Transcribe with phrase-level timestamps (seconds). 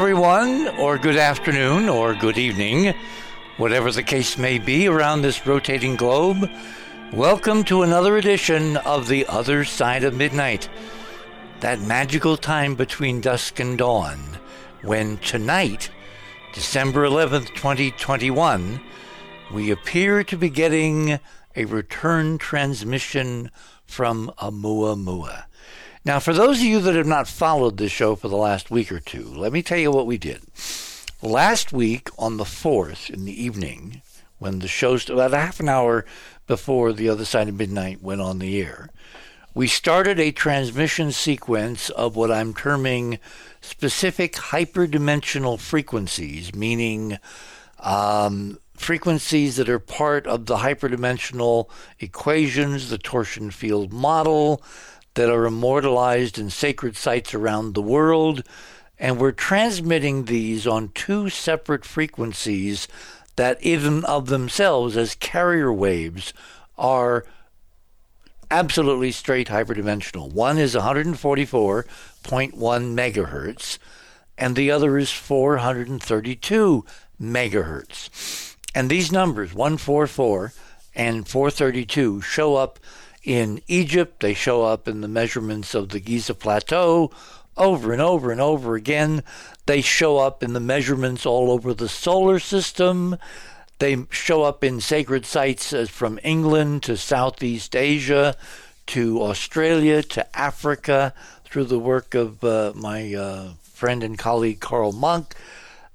[0.00, 2.94] Everyone, or good afternoon, or good evening,
[3.58, 6.48] whatever the case may be around this rotating globe.
[7.12, 10.70] Welcome to another edition of The Other Side of Midnight,
[11.60, 14.38] that magical time between dusk and dawn,
[14.80, 15.90] when tonight,
[16.54, 18.80] December 11th, 2021,
[19.52, 21.20] we appear to be getting
[21.54, 23.50] a return transmission
[23.84, 25.44] from Oumuamua.
[26.02, 28.90] Now, for those of you that have not followed this show for the last week
[28.90, 30.42] or two, let me tell you what we did.
[31.20, 34.00] Last week on the 4th in the evening,
[34.38, 36.06] when the show about a half an hour
[36.46, 38.88] before the other side of midnight went on the air,
[39.52, 43.18] we started a transmission sequence of what I'm terming
[43.60, 47.18] specific hyperdimensional frequencies, meaning
[47.78, 54.62] um, frequencies that are part of the hyperdimensional equations, the torsion field model,
[55.20, 58.42] that are immortalized in sacred sites around the world.
[58.98, 62.88] And we're transmitting these on two separate frequencies
[63.36, 66.32] that, even of themselves, as carrier waves,
[66.78, 67.26] are
[68.50, 70.32] absolutely straight hyperdimensional.
[70.32, 71.84] One is 144.1
[72.24, 73.76] megahertz,
[74.38, 76.86] and the other is 432
[77.20, 78.56] megahertz.
[78.74, 80.54] And these numbers, 144
[80.94, 82.78] and 432, show up
[83.22, 84.20] in Egypt.
[84.20, 87.10] They show up in the measurements of the Giza Plateau
[87.56, 89.22] over and over and over again.
[89.66, 93.16] They show up in the measurements all over the solar system.
[93.78, 98.36] They show up in sacred sites from England to Southeast Asia
[98.86, 104.92] to Australia to Africa through the work of uh, my uh, friend and colleague Carl
[104.92, 105.34] Munck.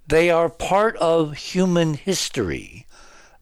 [0.08, 2.86] They are part of human history,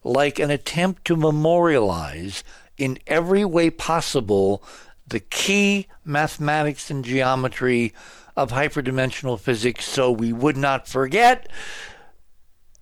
[0.02, 2.42] like an attempt to memorialize
[2.76, 4.62] in every way possible
[5.06, 7.92] the key mathematics and geometry
[8.36, 11.48] of hyperdimensional physics so we would not forget.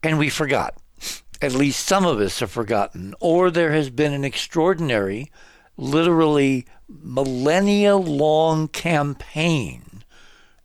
[0.03, 0.77] And we forgot.
[1.41, 3.15] At least some of us have forgotten.
[3.21, 5.31] Or there has been an extraordinary,
[5.77, 10.05] literally millennia long campaign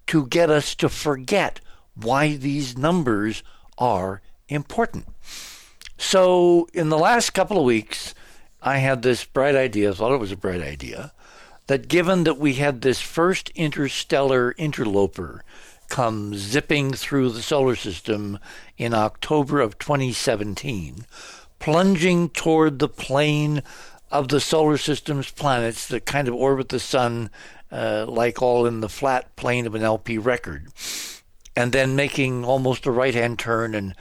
[0.08, 1.60] to get us to forget
[1.96, 3.44] why these numbers
[3.78, 5.08] are important.
[5.98, 8.14] So, in the last couple of weeks,
[8.68, 11.14] I had this bright idea, thought it was a bright idea,
[11.68, 15.46] that given that we had this first interstellar interloper
[15.88, 18.40] come zipping through the solar system
[18.78, 21.06] in October of 2017,
[21.60, 23.64] plunging toward the plane
[24.12, 27.30] of the solar system's planets that kind of orbit the sun
[27.72, 30.68] uh, like all in the flat plane of an LP record,
[31.56, 33.96] and then making almost a right hand turn and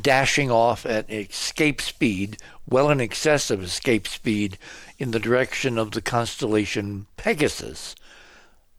[0.00, 2.36] dashing off at escape speed,
[2.68, 4.58] well in excess of escape speed,
[4.98, 7.94] in the direction of the constellation Pegasus.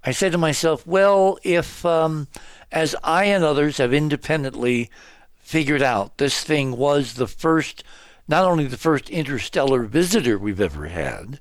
[0.04, 2.28] I said to myself, well, if, um,
[2.72, 4.90] as I and others have independently
[5.38, 7.84] figured out, this thing was the first,
[8.28, 11.40] not only the first interstellar visitor we've ever had,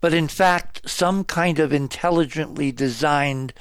[0.00, 3.52] but in fact, some kind of intelligently designed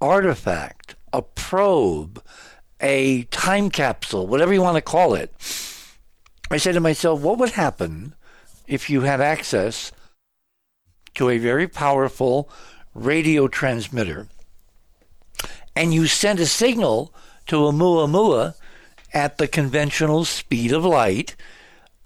[0.00, 2.22] artifact, a probe,
[2.80, 5.32] a time capsule, whatever you want to call it,
[6.50, 8.14] I said to myself, what would happen
[8.66, 9.92] if you had access
[11.14, 12.48] to a very powerful
[12.94, 14.28] radio transmitter
[15.76, 17.14] and you sent a signal
[17.46, 18.54] to Oumuamua
[19.12, 21.36] at the conventional speed of light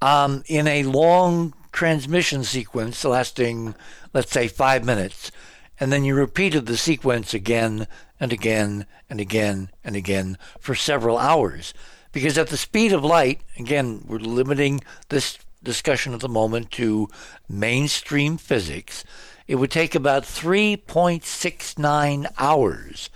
[0.00, 3.74] um, in a long transmission sequence lasting,
[4.12, 5.32] let's say, five minutes,
[5.80, 7.86] and then you repeated the sequence again
[8.20, 11.72] and again and again and again for several hours.
[12.12, 17.08] Because at the speed of light, again, we're limiting this discussion at the moment to
[17.48, 19.04] mainstream physics,
[19.46, 23.10] it would take about 3.69 hours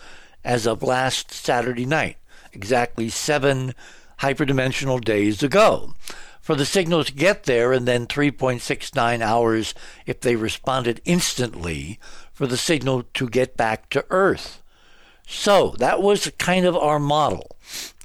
[0.45, 2.19] as of last Saturday night,
[2.53, 3.75] exactly seven
[4.21, 5.95] hyperdimensional days ago.
[6.41, 9.75] For the signal to get there, and then 3.69 hours
[10.07, 11.99] if they responded instantly
[12.33, 14.63] for the signal to get back to Earth.
[15.27, 17.57] So that was kind of our model.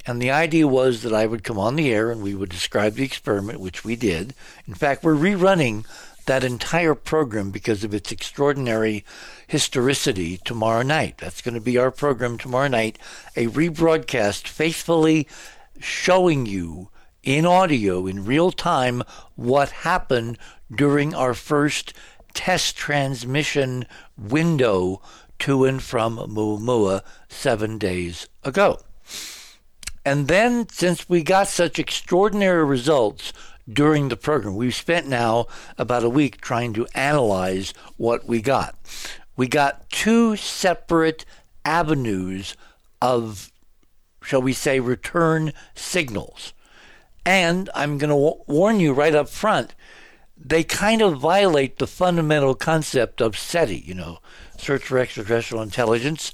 [0.06, 2.96] And the idea was that I would come on the air and we would describe
[2.96, 4.34] the experiment, which we did.
[4.68, 5.86] In fact, we're rerunning
[6.26, 9.04] that entire program because of its extraordinary
[9.48, 11.18] historicity tomorrow night.
[11.18, 12.98] That's going to be our program tomorrow night,
[13.36, 15.28] a rebroadcast faithfully
[15.80, 16.90] showing you
[17.24, 19.04] in audio in real time
[19.36, 20.38] what happened
[20.74, 21.94] during our first
[22.34, 23.86] test transmission
[24.18, 25.02] window
[25.40, 28.80] to and from Oumuamua seven days ago.
[30.04, 33.34] And then, since we got such extraordinary results
[33.72, 38.76] during the program, we've spent now about a week trying to analyze what we got.
[39.38, 41.26] We got two separate
[41.64, 42.56] avenues
[43.02, 43.52] of
[44.24, 46.54] shall we say, return signals.
[47.26, 49.76] And I'm going to w- warn you right up front,
[50.38, 54.20] they kind of violate the fundamental concept of SETI, you know,
[54.58, 56.34] search for extraterrestrial intelligence,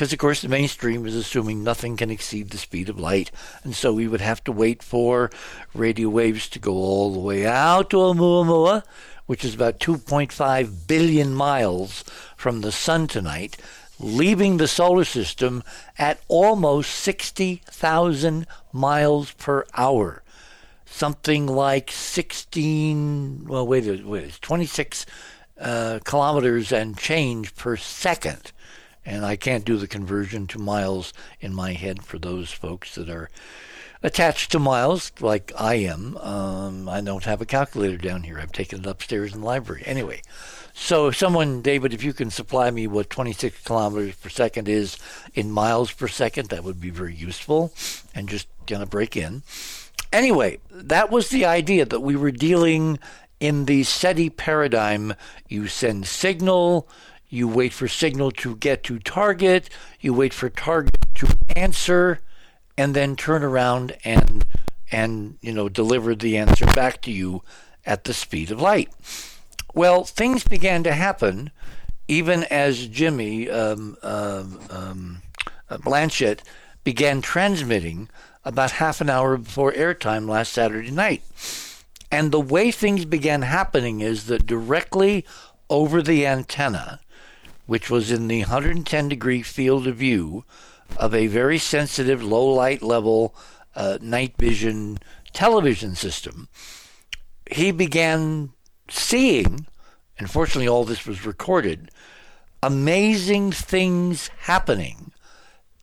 [0.00, 3.30] because of course the mainstream is assuming nothing can exceed the speed of light,
[3.62, 5.30] and so we would have to wait for
[5.74, 8.82] radio waves to go all the way out to Oumuamua,
[9.26, 12.02] which is about 2.5 billion miles
[12.34, 13.58] from the sun tonight,
[13.98, 15.62] leaving the solar system
[15.98, 20.22] at almost 60,000 miles per hour.
[20.86, 25.04] Something like 16, well, wait, wait 26
[25.60, 28.52] uh, kilometers and change per second.
[29.04, 33.08] And I can't do the conversion to miles in my head for those folks that
[33.08, 33.30] are
[34.02, 36.16] attached to miles like I am.
[36.18, 38.38] Um, I don't have a calculator down here.
[38.38, 39.82] I've taken it upstairs in the library.
[39.84, 40.22] Anyway,
[40.72, 44.96] so if someone, David, if you can supply me what 26 kilometers per second is
[45.34, 47.72] in miles per second, that would be very useful
[48.14, 49.42] and just going to break in.
[50.12, 52.98] Anyway, that was the idea that we were dealing
[53.38, 55.14] in the SETI paradigm.
[55.48, 56.88] You send signal,
[57.30, 62.20] you wait for signal to get to target, you wait for target to answer,
[62.76, 64.44] and then turn around and
[64.92, 67.42] and you know deliver the answer back to you
[67.86, 68.90] at the speed of light.
[69.72, 71.50] Well, things began to happen
[72.08, 75.22] even as Jimmy um, um, um,
[75.70, 76.40] Blanchett
[76.82, 78.08] began transmitting
[78.44, 81.22] about half an hour before airtime last Saturday night.
[82.10, 85.24] And the way things began happening is that directly
[85.68, 86.98] over the antenna,
[87.70, 90.44] which was in the 110 degree field of view
[90.96, 93.32] of a very sensitive low light level
[93.76, 94.98] uh, night vision
[95.32, 96.48] television system,
[97.48, 98.50] he began
[98.88, 99.68] seeing,
[100.18, 101.92] unfortunately, all this was recorded,
[102.60, 105.12] amazing things happening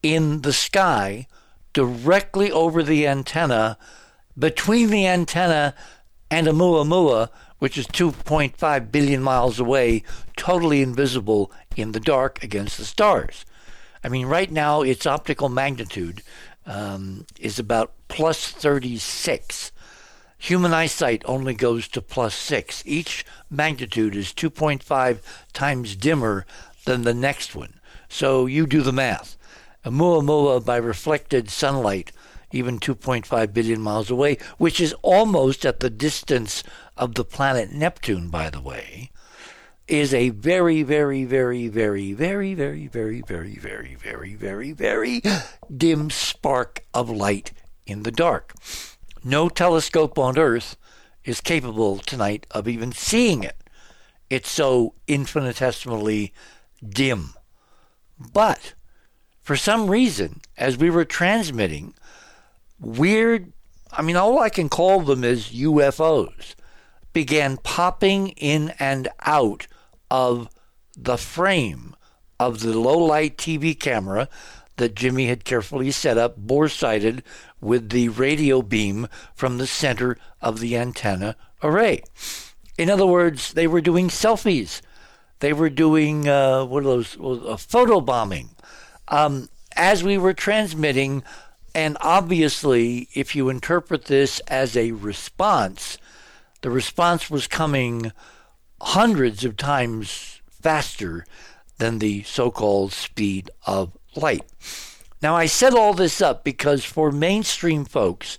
[0.03, 1.25] in the sky
[1.71, 3.77] directly over the antenna,
[4.37, 5.73] between the antenna
[6.29, 7.29] and Oumuamua,
[7.59, 10.04] which is 2.5 billion miles away,
[10.36, 13.45] totally invisible in the dark against the stars.
[14.04, 16.21] I mean, right now its optical magnitude
[16.65, 19.71] um, is about plus 36
[20.39, 22.83] Human eyesight only goes to plus 6.
[22.86, 25.19] Each magnitude is 2.5
[25.51, 26.45] times dimmer
[26.86, 27.80] than the next one.
[28.07, 29.36] So you do the math.
[29.83, 32.12] Oumuamua by reflected sunlight,
[32.51, 36.63] even 2.5 billion miles away, which is almost at the distance
[36.97, 39.11] of the planet Neptune, by the way,
[39.88, 45.21] is a very, very, very, very, very, very, very, very, very, very, very, very
[45.75, 47.53] dim spark of light
[47.85, 48.53] in the dark.
[49.23, 50.75] No telescope on Earth
[51.23, 53.57] is capable tonight of even seeing it.
[54.29, 56.33] It's so infinitesimally
[56.87, 57.33] dim.
[58.19, 58.73] But
[59.42, 61.94] for some reason, as we were transmitting,
[62.80, 63.54] weird,
[63.92, 66.56] I mean, all I can call them is UFOs,
[67.14, 69.68] began popping in and out
[70.09, 70.49] of
[70.95, 71.95] the frame
[72.40, 74.30] of the low light TV camera
[74.78, 77.23] that Jimmy had carefully set up, bore sighted,
[77.59, 82.02] with the radio beam from the center of the antenna array.
[82.78, 84.81] In other words, they were doing selfies.
[85.40, 88.49] They were doing uh, what are those uh, photo bombing
[89.07, 91.23] um, as we were transmitting.
[91.73, 95.97] And obviously, if you interpret this as a response,
[96.68, 98.12] the response was coming
[98.81, 101.26] hundreds of times faster
[101.78, 104.44] than the so called speed of light.
[105.21, 108.38] Now, I set all this up because for mainstream folks,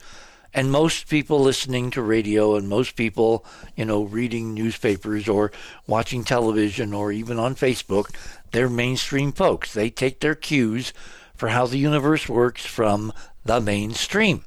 [0.52, 5.50] and most people listening to radio and most people, you know, reading newspapers or
[5.86, 8.14] watching television or even on Facebook,
[8.52, 9.72] they're mainstream folks.
[9.72, 10.92] They take their cues
[11.34, 13.10] for how the universe works from
[13.46, 14.44] the mainstream.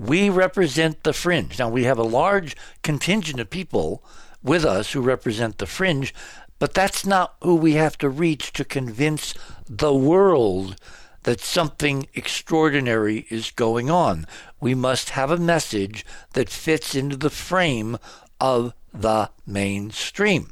[0.00, 1.58] We represent the fringe.
[1.58, 4.02] Now, we have a large contingent of people
[4.42, 6.14] with us who represent the fringe,
[6.58, 9.34] but that's not who we have to reach to convince
[9.68, 10.76] the world
[11.24, 14.26] that something extraordinary is going on.
[14.58, 17.98] We must have a message that fits into the frame
[18.40, 20.50] of the mainstream.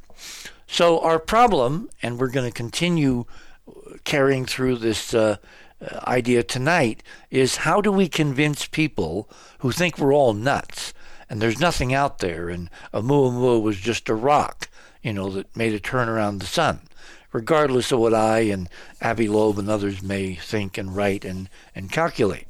[0.67, 3.25] So, our problem, and we're going to continue
[4.05, 5.39] carrying through this uh,
[6.07, 10.93] idea tonight, is how do we convince people who think we're all nuts
[11.31, 14.69] and there's nothing out there and Oumuamua was just a rock,
[15.03, 16.81] you know, that made a turn around the sun?
[17.33, 18.69] regardless of what I and
[19.03, 22.47] Avi Loeb and others may think and write and, and calculate.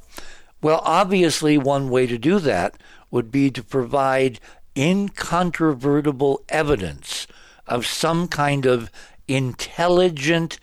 [0.62, 2.76] Well, obviously, one way to do that
[3.10, 4.40] would be to provide
[4.76, 7.26] incontrovertible evidence
[7.66, 8.90] of some kind of
[9.26, 10.58] intelligent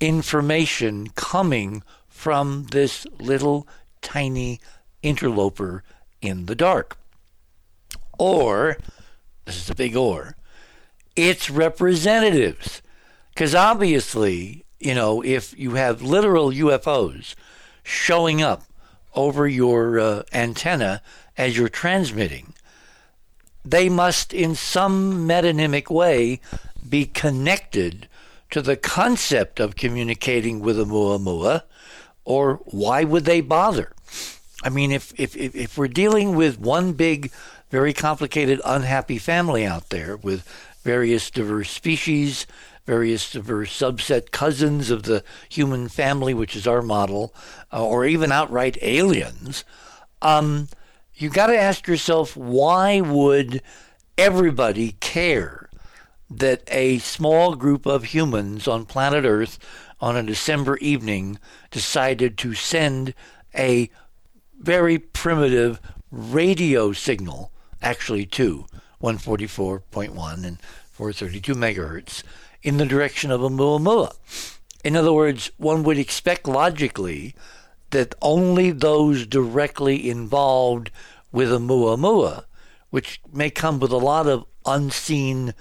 [0.00, 3.66] information coming from this little
[4.02, 4.60] tiny
[5.02, 5.82] interloper
[6.20, 6.96] in the dark.
[8.18, 8.76] Or,
[9.44, 10.36] this is a big or,
[11.16, 12.82] its representatives.
[13.32, 17.34] Because obviously, you know, if you have literal UFOs
[17.82, 18.64] showing up
[19.14, 21.02] over your uh, antenna
[21.36, 22.54] as you're transmitting,
[23.64, 26.40] they must, in some metonymic way,
[26.88, 28.08] be connected
[28.50, 31.62] to the concept of communicating with a Oumuamua,
[32.24, 33.92] or why would they bother?
[34.62, 37.32] I mean, if, if, if we're dealing with one big,
[37.70, 40.46] very complicated, unhappy family out there with
[40.82, 42.46] various diverse species,
[42.86, 47.34] various diverse subset cousins of the human family, which is our model,
[47.72, 49.64] uh, or even outright aliens,
[50.22, 50.68] um,
[51.14, 53.62] you got to ask yourself why would
[54.18, 55.59] everybody care
[56.30, 59.58] that a small group of humans on planet Earth
[60.00, 61.38] on a December evening
[61.70, 63.12] decided to send
[63.54, 63.90] a
[64.58, 67.50] very primitive radio signal,
[67.82, 68.66] actually two,
[69.02, 70.60] 144.1 and
[70.92, 72.22] 432 megahertz,
[72.62, 74.14] in the direction of a Oumuamua.
[74.84, 77.34] In other words, one would expect logically
[77.90, 80.90] that only those directly involved
[81.32, 82.44] with a Oumuamua,
[82.90, 85.54] which may come with a lot of unseen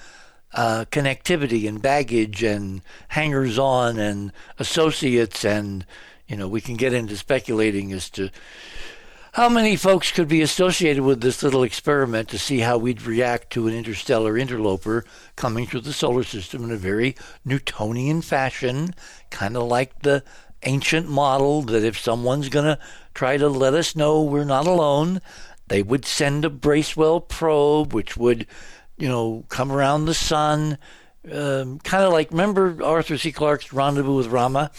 [0.54, 5.86] uh, connectivity and baggage and hangers on and associates and
[6.28, 8.30] you know we can get into speculating as to
[9.34, 13.52] how many folks could be associated with this little experiment to see how we'd react
[13.52, 17.16] to an interstellar interloper coming through the solar system in a very
[17.46, 18.96] Newtonian fashion,
[19.30, 20.24] kind of like the
[20.64, 22.80] ancient model that if someone's going to
[23.14, 25.22] try to let us know we're not alone,
[25.68, 28.48] they would send a Bracewell probe, which would
[29.00, 30.78] you know, come around the sun,
[31.32, 33.32] um, kind of like remember Arthur C.
[33.32, 34.72] Clarke's Rendezvous with Rama.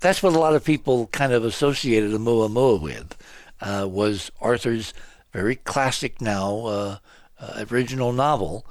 [0.00, 3.16] That's what a lot of people kind of associated the Oumuamua with.
[3.60, 4.92] Uh, was Arthur's
[5.32, 6.96] very classic now uh,
[7.38, 8.66] uh, original novel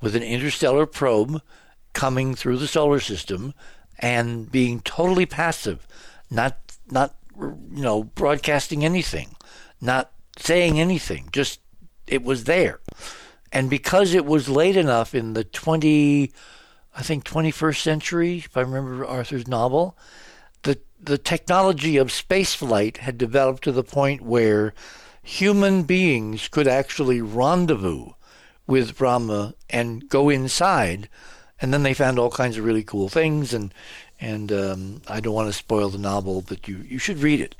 [0.00, 1.42] with an interstellar probe
[1.92, 3.52] coming through the solar system
[3.98, 5.86] and being totally passive,
[6.30, 6.56] not
[6.90, 9.34] not you know broadcasting anything,
[9.80, 11.28] not saying anything.
[11.32, 11.60] Just
[12.06, 12.80] it was there.
[13.52, 16.32] And because it was late enough in the 20,
[16.96, 19.96] I think 21st century, if I remember Arthur's novel,
[20.62, 24.74] the, the technology of spaceflight had developed to the point where
[25.22, 28.10] human beings could actually rendezvous
[28.66, 31.08] with Rama and go inside.
[31.60, 33.54] And then they found all kinds of really cool things.
[33.54, 33.72] And,
[34.20, 37.54] and um, I don't want to spoil the novel, but you, you should read it.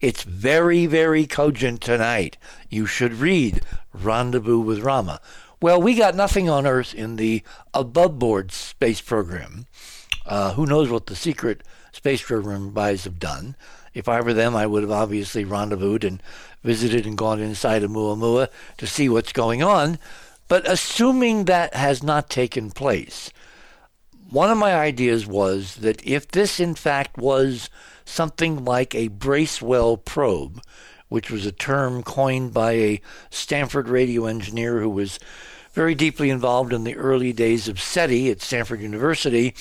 [0.00, 2.38] It's very, very cogent tonight.
[2.70, 3.60] You should read
[3.92, 5.20] Rendezvous with Rama.
[5.60, 7.42] Well, we got nothing on Earth in the
[7.74, 9.66] above board space program.
[10.24, 13.56] Uh, who knows what the secret space program guys have done?
[13.92, 16.22] If I were them, I would have obviously rendezvoused and
[16.62, 19.98] visited and gone inside of Oumuamua to see what's going on.
[20.48, 23.30] But assuming that has not taken place,
[24.30, 27.68] one of my ideas was that if this in fact was
[28.10, 30.60] something like a Bracewell probe,
[31.08, 33.00] which was a term coined by a
[33.30, 35.18] Stanford radio engineer who was
[35.72, 39.54] very deeply involved in the early days of SETI at Stanford University.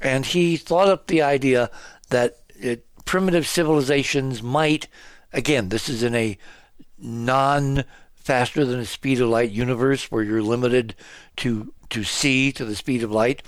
[0.00, 1.70] And he thought up the idea
[2.10, 4.88] that it, primitive civilizations might,
[5.32, 6.36] again, this is in a
[6.98, 7.84] non
[8.14, 10.94] faster than the speed of light universe where you're limited
[11.36, 13.42] to, to see to the speed of light.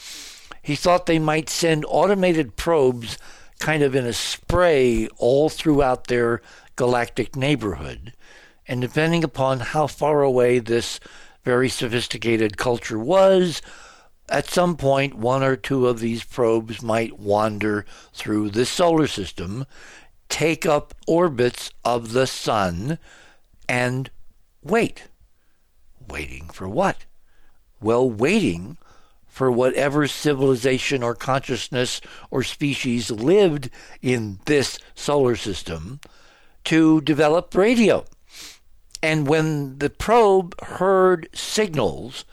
[0.63, 3.19] He thought they might send automated probes
[3.59, 6.43] kind of in a spray all throughout their
[6.77, 8.13] galactic neighborhood.
[8.69, 11.01] And depending upon how far away this
[11.45, 13.63] very sophisticated culture was,
[14.29, 19.67] at some point, one or two of these probes might wander through the solar system,
[20.29, 22.99] take up orbits of the sun,
[23.69, 24.11] and
[24.63, 25.05] wait.
[26.09, 27.05] Waiting for what?
[27.81, 28.79] Well, waiting
[29.37, 32.01] for whatever civilization or consciousness
[32.31, 33.69] or species lived
[34.01, 36.01] in this solar system
[36.65, 38.03] to develop radio.
[39.03, 42.25] And when the probe heard signals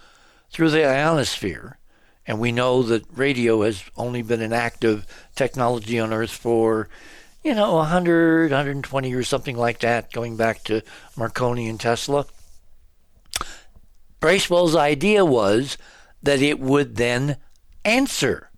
[0.50, 1.78] through the ionosphere,
[2.26, 5.06] and we know that radio has only been an active
[5.36, 6.88] technology on Earth for,
[7.44, 10.82] you know, 100, 120 or something like that, going back to
[11.18, 12.26] Marconi and Tesla.
[14.22, 15.78] Bracewell's idea was
[16.24, 17.38] that it would then
[17.86, 18.50] answer.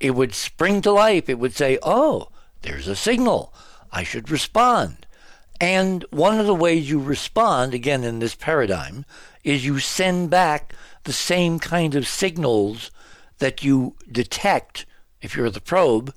[0.00, 1.28] It would spring to life.
[1.28, 2.28] It would say, oh,
[2.62, 3.52] there's a signal.
[3.92, 5.06] I should respond.
[5.60, 9.04] And one of the ways you respond, again, in this paradigm,
[9.44, 12.90] is you send back the same kind of signals
[13.38, 14.86] that you detect
[15.20, 16.14] if you're the probe.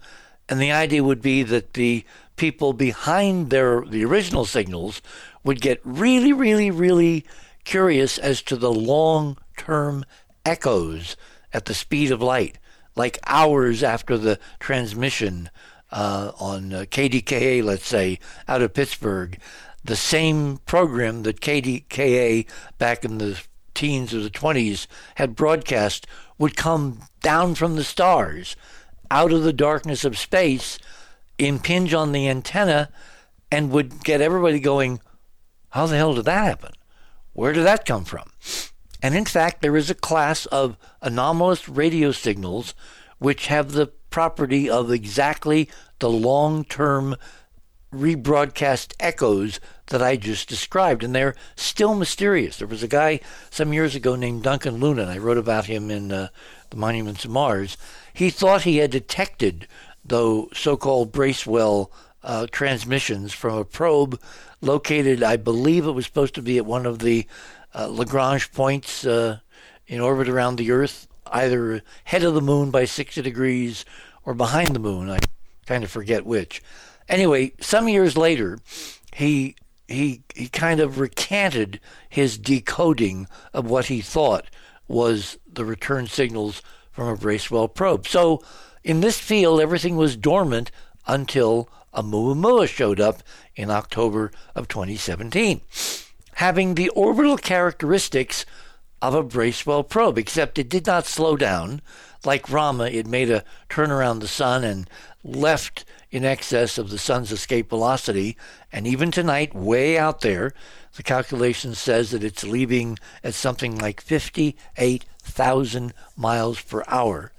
[0.48, 5.02] And the idea would be that the people behind their the original signals
[5.44, 7.26] would get really, really, really
[7.64, 10.06] curious as to the long term
[10.46, 11.16] echoes
[11.54, 12.60] at the speed of light,
[12.96, 15.50] like hours after the transmission
[15.92, 19.40] uh, on uh, KDKA, let's say, out of Pittsburgh.
[19.84, 22.48] The same program that KDKA
[22.78, 23.40] back in the
[23.74, 28.56] teens or the 20s had broadcast would come down from the stars
[29.12, 30.80] out of the darkness of space,
[31.38, 32.90] impinge on the antenna,
[33.52, 35.00] and would get everybody going,
[35.70, 36.74] How the hell did that happen?
[37.34, 38.32] Where did that come from?
[39.06, 42.74] And in fact, there is a class of anomalous radio signals
[43.20, 45.70] which have the property of exactly
[46.00, 47.16] the long term
[47.94, 49.60] rebroadcast echoes
[49.90, 52.58] that I just described, and they're still mysterious.
[52.58, 53.20] There was a guy
[53.52, 56.30] some years ago named Duncan Lunan, and I wrote about him in uh,
[56.72, 57.78] The Monuments of Mars.
[58.12, 59.68] He thought he had detected
[60.04, 61.92] the so called Bracewell
[62.24, 64.20] uh, transmissions from a probe
[64.62, 67.28] located, I believe it was supposed to be at one of the
[67.84, 69.40] Lagrange points uh,
[69.88, 73.86] in orbit around the Earth, either head of the moon by 60 degrees
[74.24, 75.10] or behind the moon.
[75.10, 75.20] I
[75.66, 76.62] kind of forget which.
[77.08, 78.60] Anyway, some years later,
[79.14, 79.56] he
[79.88, 81.80] he he kind of recanted
[82.10, 84.50] his decoding of what he thought
[84.88, 88.08] was the return signals from a Bracewell probe.
[88.08, 88.42] So
[88.84, 90.72] in this field, everything was dormant
[91.08, 93.22] until a Oumuamua showed up
[93.56, 95.62] in October of 2017,
[96.36, 98.46] having the orbital characteristics
[99.02, 101.82] of a Bracewell probe, except it did not slow down.
[102.26, 104.90] Like Rama, it made a turn around the sun and
[105.24, 108.38] left in excess of the sun's escape velocity.
[108.72, 110.54] And even tonight, way out there,
[110.96, 117.32] the calculation says that it's leaving at something like 58,000 miles per hour,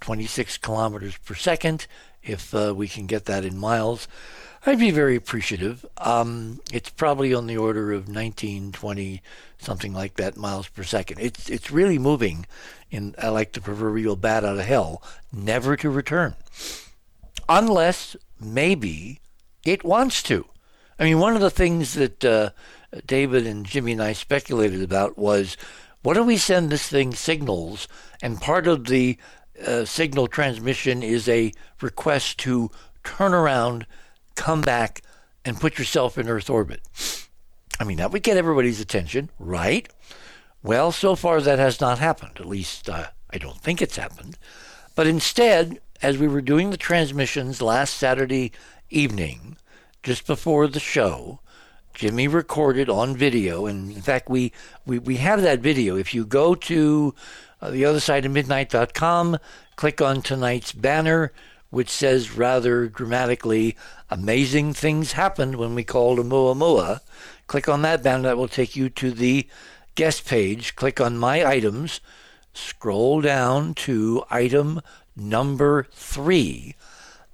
[0.00, 1.86] 26 kilometers per second,
[2.22, 4.08] if uh, we can get that in miles.
[4.64, 5.84] I'd be very appreciative.
[5.98, 9.22] Um, it's probably on the order of 19, 20,
[9.58, 11.18] something like that miles per second.
[11.18, 12.46] It's it's really moving
[12.90, 16.36] in I like the proverbial bat out of hell, never to return
[17.48, 19.20] unless maybe
[19.64, 20.46] it wants to.
[20.98, 22.50] I mean, one of the things that uh,
[23.06, 25.56] David and Jimmy and I speculated about was
[26.02, 27.88] what do we send this thing signals?
[28.22, 29.18] And part of the
[29.66, 32.70] uh, signal transmission is a request to
[33.04, 33.86] turn around,
[34.34, 35.02] come back,
[35.44, 36.80] and put yourself in Earth orbit.
[37.80, 39.88] I mean, that would get everybody's attention, right?
[40.62, 42.36] Well, so far that has not happened.
[42.36, 44.38] At least uh, I don't think it's happened.
[44.94, 48.52] But instead, as we were doing the transmissions last Saturday
[48.90, 49.56] evening,
[50.02, 51.40] just before the show,
[51.94, 54.52] Jimmy recorded on video, and in fact, we,
[54.86, 55.96] we, we have that video.
[55.96, 57.14] If you go to
[57.62, 59.38] uh, the other side of midnight.com,
[59.76, 61.32] click on tonight's banner,
[61.70, 63.76] which says rather dramatically,
[64.12, 67.00] Amazing things happened when we called Oumuamua.
[67.46, 69.48] Click on that banner, that will take you to the
[69.94, 70.76] guest page.
[70.76, 72.02] Click on My Items,
[72.52, 74.82] scroll down to item
[75.16, 76.74] number three.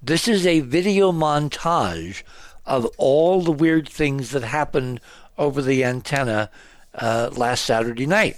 [0.01, 2.23] This is a video montage
[2.65, 5.01] of all the weird things that happened
[5.37, 6.49] over the antenna
[6.95, 8.37] uh, last Saturday night.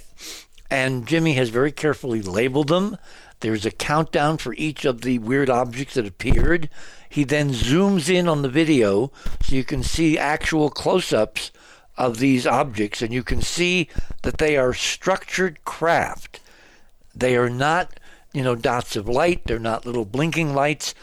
[0.72, 2.96] And Jimmy has very carefully labeled them.
[3.40, 6.70] There's a countdown for each of the weird objects that appeared.
[7.10, 11.50] He then zooms in on the video so you can see actual close ups
[11.98, 13.88] of these objects, and you can see
[14.22, 16.40] that they are structured craft.
[17.14, 18.00] They are not
[18.32, 19.44] you know, dots of light.
[19.44, 20.94] They're not little blinking lights.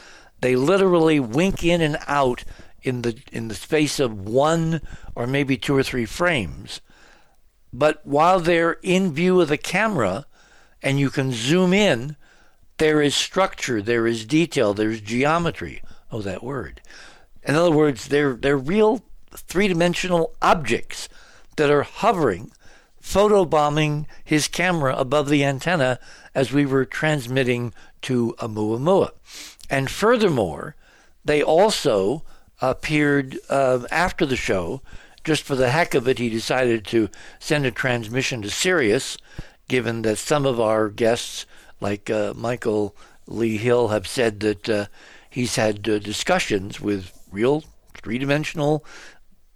[0.41, 2.43] They literally wink in and out
[2.82, 4.82] in the in the space of one
[5.13, 6.82] or maybe two or three frames.
[7.71, 10.25] But while they're in view of the camera
[10.82, 12.15] and you can zoom in,
[12.77, 15.82] there is structure, there is detail, there's geometry.
[16.12, 16.82] Oh, that word.
[17.43, 21.08] In other words, they're they're real three-dimensional objects
[21.55, 22.51] that are hovering
[23.01, 25.99] photobombing his camera above the antenna
[26.36, 29.12] as we were transmitting to Oumuamua.
[29.69, 30.75] And furthermore,
[31.23, 32.23] they also
[32.62, 34.82] appeared uh, after the show.
[35.29, 39.15] Just for the heck of it, he decided to send a transmission to Sirius,
[39.67, 41.45] given that some of our guests,
[41.79, 42.95] like uh, Michael
[43.27, 44.85] Lee Hill, have said that uh,
[45.29, 47.63] he's had uh, discussions with real
[47.93, 48.83] three dimensional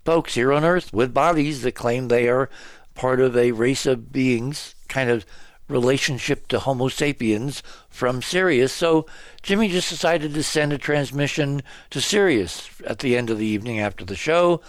[0.05, 2.51] folks here on Earth with bodies that claim they are
[2.93, 5.25] part of a race of beings, kind of
[5.67, 8.71] relationship to Homo sapiens from Sirius.
[8.71, 9.07] So
[9.41, 13.79] Jimmy just decided to send a transmission to Sirius at the end of the evening
[13.79, 14.61] after the show.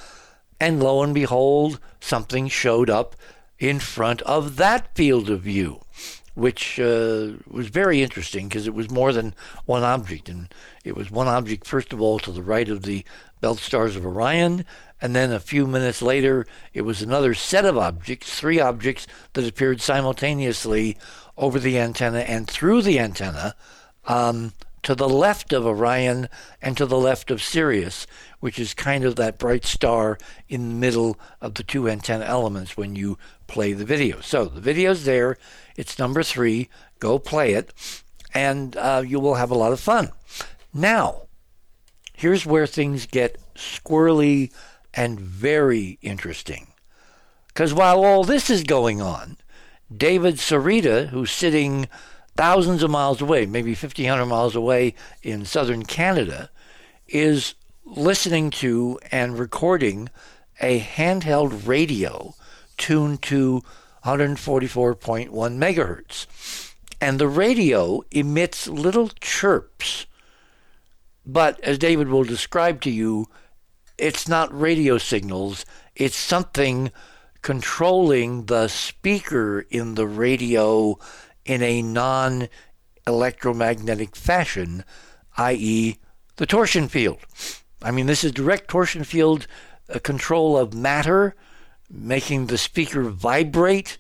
[0.64, 3.16] And lo and behold, something showed up
[3.59, 5.83] in front of that field of view.
[6.35, 9.35] which uh, was very interesting because it was more than
[9.66, 10.31] one object.
[10.31, 10.48] And
[10.83, 13.05] it was one object, first of all, to the right of the
[13.42, 14.64] belt stars of Orion.
[15.03, 19.46] And then a few minutes later, it was another set of objects, three objects that
[19.46, 20.96] appeared simultaneously
[21.37, 23.55] over the antenna and through the antenna
[24.07, 26.29] um, to the left of Orion
[26.62, 28.07] and to the left of Sirius,
[28.44, 30.18] which is kind of that bright star
[30.50, 34.20] in the middle of the two antenna elements when you play the video.
[34.20, 35.38] So the video's there.
[35.78, 36.68] It's number three.
[36.98, 37.72] Go play it,
[38.35, 40.11] and uh, you will have a lot of fun.
[40.74, 41.22] Now,
[42.12, 44.52] here's where things get squirrely
[44.92, 46.66] and very interesting.
[47.46, 49.38] Because while all this is going on,
[49.90, 51.88] David Sereda, who's sitting
[52.37, 56.50] thousands of miles away, maybe 1,500 miles away in southern Canada,
[57.09, 60.08] is listening to and recording
[60.60, 62.34] a handheld radio
[62.78, 63.62] tuned to
[64.04, 66.72] 144.1 megahertz.
[67.00, 70.06] And the radio emits little chirps.
[71.26, 73.26] But as David will describe to you,
[73.98, 76.90] it's not radio signals, it's something
[77.42, 80.98] controlling the speaker in the radio
[81.44, 82.48] in a non
[83.06, 84.82] electromagnetic fashion,
[85.36, 85.98] i.e.,
[86.36, 87.18] the torsion field.
[87.84, 89.46] I mean, this is direct torsion field
[89.92, 91.36] uh, control of matter,
[91.90, 93.98] making the speaker vibrate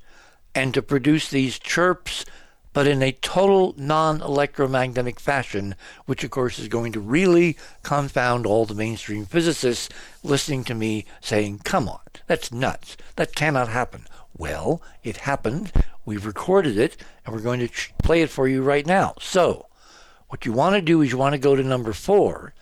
[0.54, 2.24] and to produce these chirps,
[2.72, 5.74] but in a total non electromagnetic fashion,
[6.06, 9.90] which of course is going to really confound all the mainstream physicists
[10.22, 12.96] listening to me saying, come on, that's nuts.
[13.16, 14.06] That cannot happen.
[14.34, 15.72] Well, it happened.
[16.06, 17.68] We've recorded it, and we're going to
[18.02, 19.14] play it for you right now.
[19.20, 19.66] So,
[20.28, 22.54] what you want to do is you want to go to number four,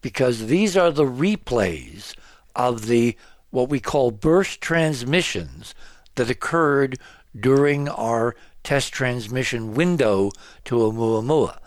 [0.00, 2.14] because these are the replays
[2.54, 3.16] of the
[3.50, 5.74] what we call burst transmissions
[6.16, 6.98] that occurred
[7.38, 10.30] during our test transmission window
[10.64, 11.58] to Oumuamua.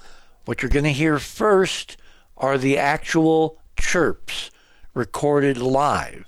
[0.46, 1.98] What you're going to hear first
[2.38, 4.52] are the actual chirps
[4.94, 6.26] recorded live.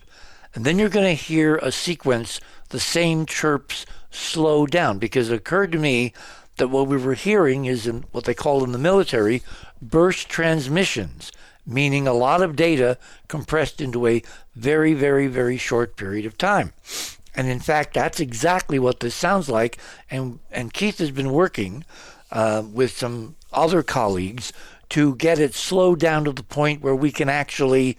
[0.55, 2.39] And then you're going to hear a sequence,
[2.69, 6.13] the same chirps slow down, because it occurred to me
[6.57, 9.41] that what we were hearing is in what they call in the military
[9.81, 11.31] burst transmissions,
[11.65, 12.97] meaning a lot of data
[13.27, 14.21] compressed into a
[14.55, 16.73] very, very, very short period of time.
[17.35, 19.77] And in fact, that's exactly what this sounds like.
[20.09, 21.83] And, and Keith has been working
[22.31, 24.53] uh, with some other colleagues
[24.89, 27.97] to get it slowed down to the point where we can actually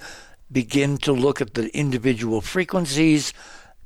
[0.52, 3.32] begin to look at the individual frequencies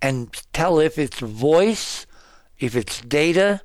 [0.03, 2.07] and tell if it's voice,
[2.59, 3.63] if it's data,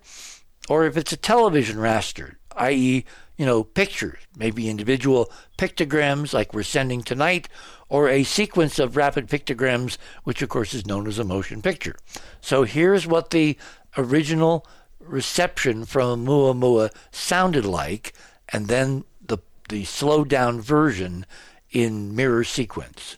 [0.70, 3.04] or if it's a television raster, i.e.,
[3.38, 7.50] you know, pictures, maybe individual pictograms like we're sending tonight,
[7.90, 11.96] or a sequence of rapid pictograms, which of course is known as a motion picture.
[12.42, 13.58] So here's what the
[13.98, 14.66] original
[15.00, 18.14] reception from Oumuamua sounded like,
[18.50, 21.26] and then the the slowed down version
[21.72, 23.18] in mirror sequence.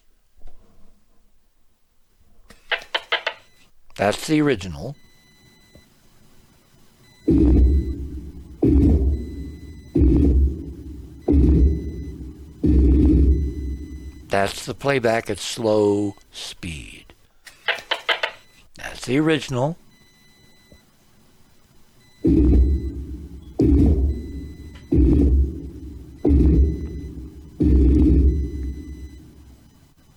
[3.96, 4.96] That's the original.
[14.36, 17.06] That's the playback at slow speed.
[18.76, 19.78] That's the original.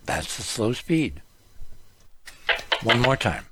[0.03, 1.21] That's the slow speed.
[2.83, 3.48] One more time.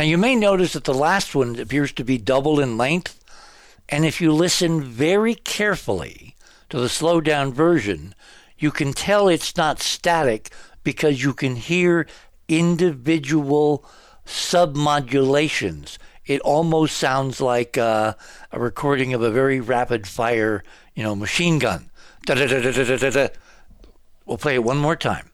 [0.00, 3.22] Now you may notice that the last one appears to be double in length,
[3.86, 6.36] and if you listen very carefully
[6.70, 8.14] to the slowed down version,
[8.58, 12.06] you can tell it's not static because you can hear
[12.48, 13.84] individual
[14.24, 15.98] submodulations.
[16.24, 18.14] It almost sounds like uh,
[18.52, 21.90] a recording of a very rapid fire, you know, machine gun.
[22.24, 23.28] Da-da-da-da-da-da-da.
[24.24, 25.29] We'll play it one more time.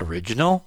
[0.00, 0.66] Original.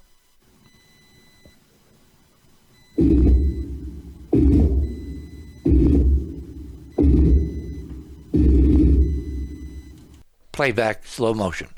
[10.52, 11.68] Playback slow motion.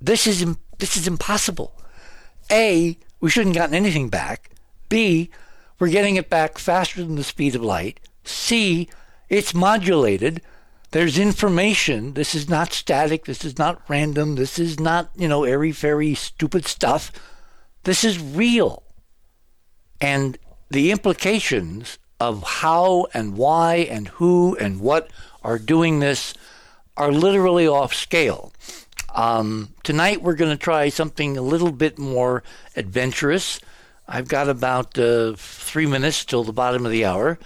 [0.00, 0.44] This is
[0.78, 1.72] this is impossible.
[2.50, 4.50] A, we shouldn't gotten anything back.
[4.88, 5.30] B,
[5.78, 8.00] we're getting it back faster than the speed of light.
[8.24, 8.88] C,
[9.28, 10.42] it's modulated.
[10.90, 12.14] There's information.
[12.14, 13.26] This is not static.
[13.26, 14.36] This is not random.
[14.36, 17.12] This is not, you know, airy fairy stupid stuff.
[17.84, 18.82] This is real.
[20.00, 20.38] And
[20.70, 25.10] the implications of how and why and who and what
[25.42, 26.34] are doing this
[26.96, 28.52] are literally off scale.
[29.14, 32.42] Um, tonight we're going to try something a little bit more
[32.76, 33.60] adventurous.
[34.06, 37.38] I've got about uh, three minutes till the bottom of the hour.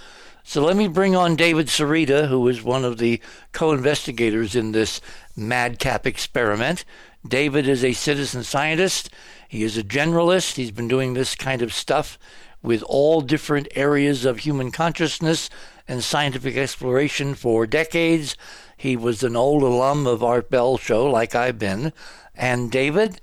[0.52, 4.72] So let me bring on David Sereda, who is one of the co investigators in
[4.72, 5.00] this
[5.34, 6.84] madcap experiment.
[7.26, 9.08] David is a citizen scientist.
[9.48, 10.56] He is a generalist.
[10.56, 12.18] He's been doing this kind of stuff
[12.62, 15.48] with all different areas of human consciousness
[15.88, 18.36] and scientific exploration for decades.
[18.76, 21.94] He was an old alum of Art Bell show, like I've been.
[22.34, 23.22] And David,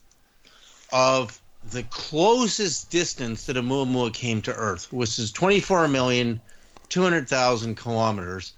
[0.93, 6.41] of the closest distance that Oumuamua came to Earth, which is 24 million
[6.89, 8.53] 200,000 kilometers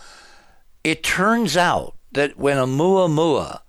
[0.84, 3.62] It turns out that when Oumuamua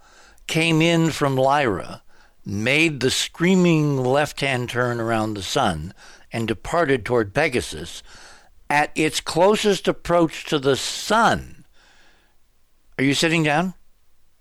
[0.47, 2.03] came in from Lyra,
[2.45, 5.95] made the screaming left hand turn around the sun,
[6.33, 8.03] and departed toward Pegasus,
[8.69, 11.65] at its closest approach to the sun,
[12.99, 13.75] are you sitting down?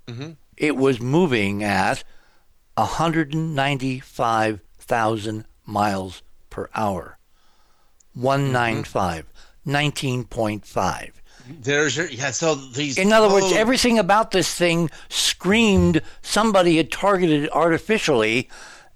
[0.07, 0.31] Mm-hmm.
[0.57, 2.03] It was moving at
[2.75, 7.17] 195,000 miles per hour.
[8.13, 9.25] 195,
[9.65, 9.75] mm-hmm.
[9.75, 11.11] 19.5.
[11.47, 12.31] There's your, yeah.
[12.31, 12.97] So these.
[12.97, 18.49] In other words, everything about this thing screamed somebody had targeted it artificially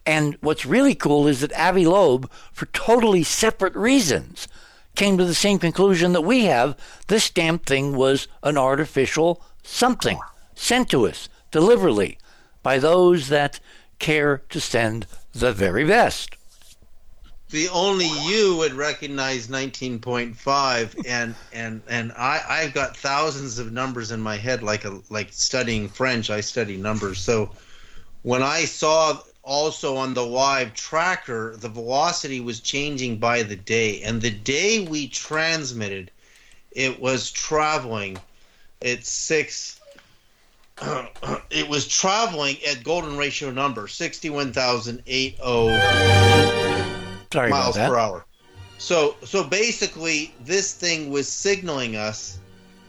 [0.07, 4.47] and what's really cool is that Avi Loeb, for totally separate reasons,
[4.95, 6.77] came to the same conclusion that we have.
[7.07, 10.17] This damn thing was an artificial something
[10.55, 12.17] sent to us deliberately
[12.63, 13.59] by those that
[13.99, 16.36] care to send the very best.
[17.49, 24.11] The only you would recognize 19.5, and and and I I've got thousands of numbers
[24.11, 26.29] in my head, like a like studying French.
[26.29, 27.51] I study numbers, so
[28.23, 34.01] when I saw also on the live tracker, the velocity was changing by the day.
[34.01, 36.11] And the day we transmitted,
[36.71, 38.17] it was traveling
[38.81, 39.79] at six.
[41.49, 46.56] it was traveling at golden ratio number 61,080
[47.33, 48.25] miles per hour.
[48.77, 52.39] So so basically this thing was signaling us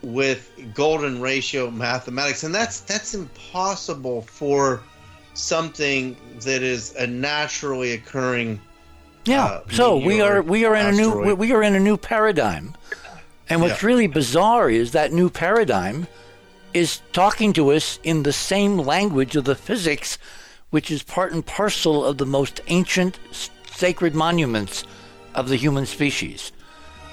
[0.03, 4.83] with golden ratio mathematics and that's that's impossible for
[5.39, 8.61] something that is a naturally occurring.
[9.25, 9.45] Yeah.
[9.45, 11.23] Uh, so we are we are in asteroid.
[11.23, 12.75] a new we are in a new paradigm,
[13.49, 13.87] and what's yeah.
[13.87, 16.07] really bizarre is that new paradigm
[16.75, 20.19] is talking to us in the same language of the physics,
[20.71, 23.19] which is part and parcel of the most ancient
[23.79, 24.83] sacred monuments
[25.37, 26.51] of the human species.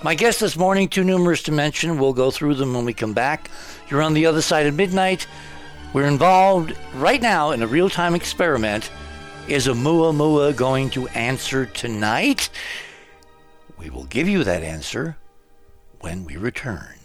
[0.04, 2.00] My guest this morning, too numerous to mention.
[2.00, 3.52] We'll go through them when we come back.
[3.88, 5.28] You're on the other side of midnight.
[5.94, 8.90] We're involved right now in a real time experiment.
[9.48, 12.50] Is a Oumuamua going to answer tonight?
[13.78, 15.18] We will give you that answer
[16.00, 16.96] when we return.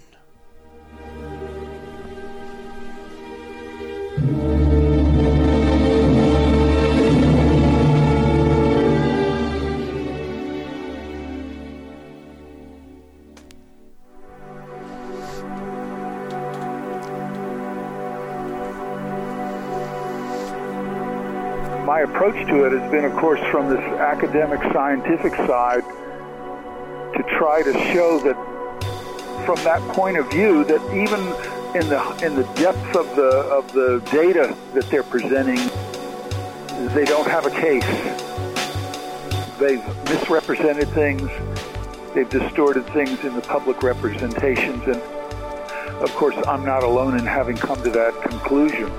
[22.00, 25.82] My approach to it has been, of course, from this academic scientific side
[27.14, 28.36] to try to show that
[29.44, 31.20] from that point of view that even
[31.76, 35.58] in the in the depth of the of the data that they're presenting,
[36.94, 37.84] they don't have a case.
[39.58, 41.28] They've misrepresented things.
[42.14, 45.02] They've distorted things in the public representations, and
[46.02, 48.90] of course, I'm not alone in having come to that conclusion.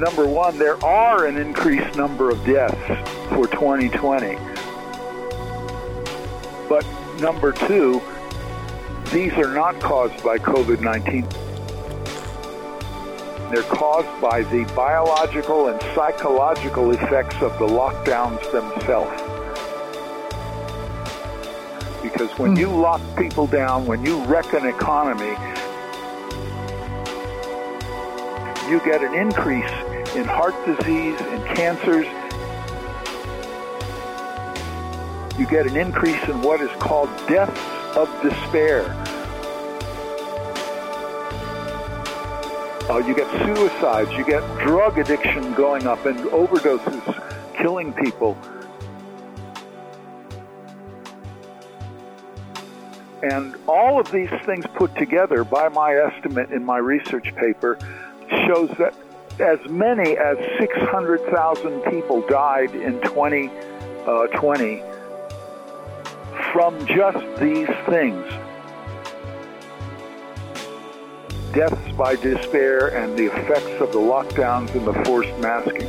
[0.00, 2.74] Number one, there are an increased number of deaths
[3.28, 4.34] for 2020.
[6.70, 6.86] But
[7.20, 8.00] number two,
[9.12, 11.28] these are not caused by COVID 19.
[13.50, 19.20] They're caused by the biological and psychological effects of the lockdowns themselves.
[22.02, 22.56] Because when hmm.
[22.56, 25.36] you lock people down, when you wreck an economy,
[28.70, 29.68] you get an increase
[30.14, 32.06] in heart disease and cancers.
[35.36, 37.60] You get an increase in what is called deaths
[37.96, 38.84] of despair.
[42.88, 48.38] Uh, you get suicides, you get drug addiction going up and overdoses killing people.
[53.22, 57.76] And all of these things put together, by my estimate in my research paper,
[58.46, 58.94] shows that
[59.40, 64.86] as many as 600,000 people died in 2020 uh,
[66.52, 68.26] from just these things
[71.52, 75.88] deaths by despair and the effects of the lockdowns and the forced masking.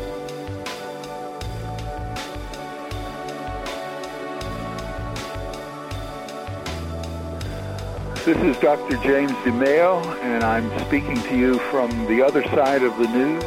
[8.23, 8.97] This is Dr.
[8.97, 13.43] James DeMeo, and I'm speaking to you from the other side of the news.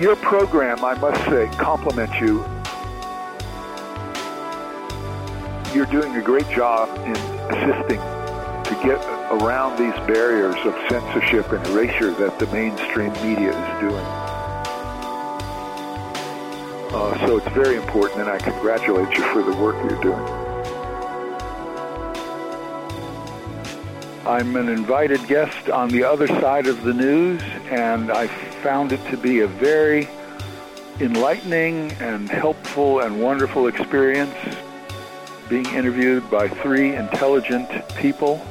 [0.00, 2.44] Your program, I must say, compliments you.
[5.74, 7.16] You're doing a great job in
[7.50, 9.04] assisting to get
[9.42, 14.06] around these barriers of censorship and erasure that the mainstream media is doing.
[16.94, 20.39] Uh, so it's very important, and I congratulate you for the work you're doing.
[24.26, 28.26] I'm an invited guest on the other side of the news, and I
[28.62, 30.08] found it to be a very
[31.00, 34.34] enlightening and helpful and wonderful experience
[35.48, 38.46] being interviewed by three intelligent people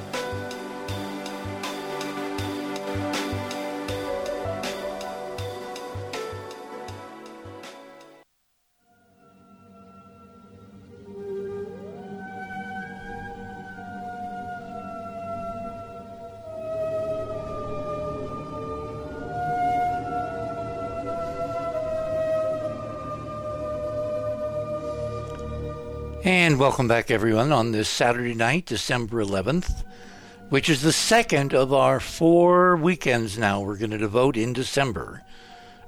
[26.60, 29.86] Welcome back, everyone, on this Saturday night, December 11th,
[30.50, 35.24] which is the second of our four weekends now we're going to devote in December.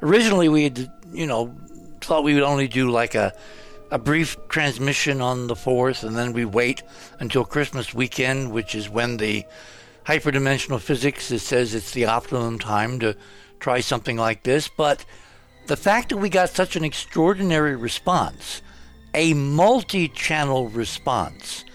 [0.01, 1.53] Originally, we had, you know,
[1.99, 3.33] thought we would only do like a,
[3.91, 6.83] a brief transmission on the 4th, and then we wait
[7.19, 9.43] until Christmas weekend, which is when the
[10.05, 13.17] hyperdimensional physics says it's the optimum time to
[13.59, 14.69] try something like this.
[14.69, 15.03] But
[15.67, 18.61] the fact that we got such an extraordinary response
[19.13, 21.65] a multi channel response,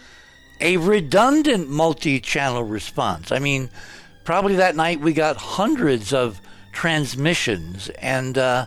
[0.61, 3.33] a redundant multi channel response.
[3.33, 3.71] I mean,
[4.25, 6.41] probably that night we got hundreds of
[6.73, 8.67] transmissions, and uh,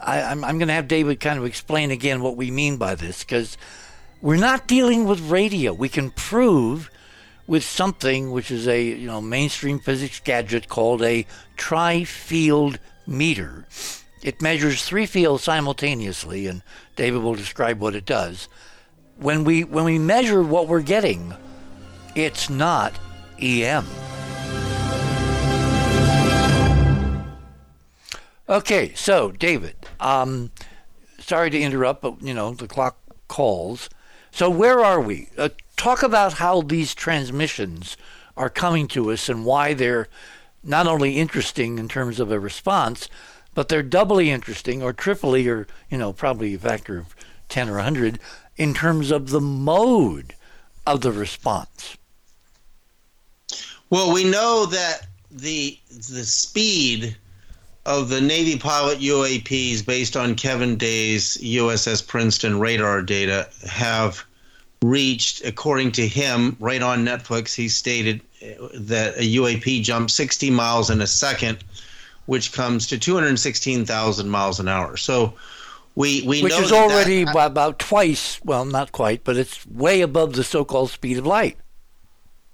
[0.00, 2.94] I, am I'm going to have David kind of explain again what we mean by
[2.94, 3.56] this because
[4.20, 5.72] we're not dealing with radio.
[5.72, 6.90] We can prove
[7.46, 13.64] with something which is a you know mainstream physics gadget called a tri-field meter
[14.22, 16.62] it measures three fields simultaneously, and
[16.96, 18.48] David will describe what it does.
[19.16, 21.34] When we when we measure what we're getting,
[22.14, 22.94] it's not
[23.40, 23.86] EM.
[28.48, 30.50] Okay, so David, um,
[31.18, 32.96] sorry to interrupt, but you know the clock
[33.28, 33.90] calls.
[34.30, 35.28] So where are we?
[35.36, 37.96] Uh, talk about how these transmissions
[38.36, 40.08] are coming to us and why they're
[40.62, 43.08] not only interesting in terms of a response,
[43.58, 47.16] but they're doubly interesting or triply or you know probably a factor of
[47.48, 48.20] 10 or 100
[48.56, 50.36] in terms of the mode
[50.86, 51.96] of the response.
[53.90, 57.16] Well we know that the the speed
[57.84, 64.24] of the Navy pilot UAPs based on Kevin Day's USS Princeton radar data have
[64.82, 70.50] reached, according to him, right on Netflix, he stated eh, that a UAP jumped 60
[70.50, 71.64] miles in a second,
[72.28, 74.98] which comes to 216,000 miles an hour.
[74.98, 75.32] So
[75.94, 78.38] we we which know is already that- about twice.
[78.44, 81.56] Well, not quite, but it's way above the so-called speed of light.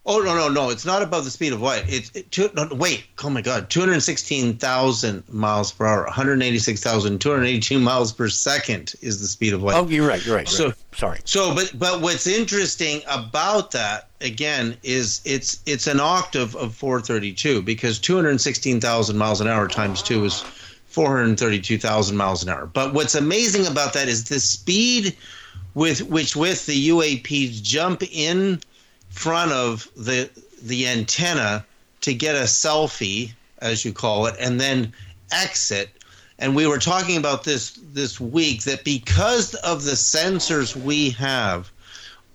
[0.07, 0.69] Oh no no no!
[0.69, 1.85] It's not above the speed of light.
[1.89, 3.05] It's it, two, no, wait.
[3.23, 3.71] Oh my God!
[3.71, 6.05] Two hundred sixteen thousand miles per hour.
[6.05, 9.55] One hundred eighty six thousand two hundred eighty two miles per second is the speed
[9.55, 9.77] of light.
[9.77, 10.25] Oh, you're right.
[10.27, 10.47] You're right.
[10.47, 10.75] So- right.
[10.95, 11.21] sorry.
[11.25, 17.63] So, but but what's interesting about that again is it's it's an octave of 432
[17.63, 20.45] because 216,000 miles an hour times two is
[20.89, 22.67] 432,000 miles an hour.
[22.67, 25.17] But what's amazing about that is the speed
[25.73, 28.61] with which with the UAPs jump in
[29.15, 30.29] front of the
[30.62, 31.65] the antenna
[32.01, 34.93] to get a selfie, as you call it, and then
[35.33, 35.91] exit.
[36.39, 41.71] And we were talking about this this week that because of the sensors we have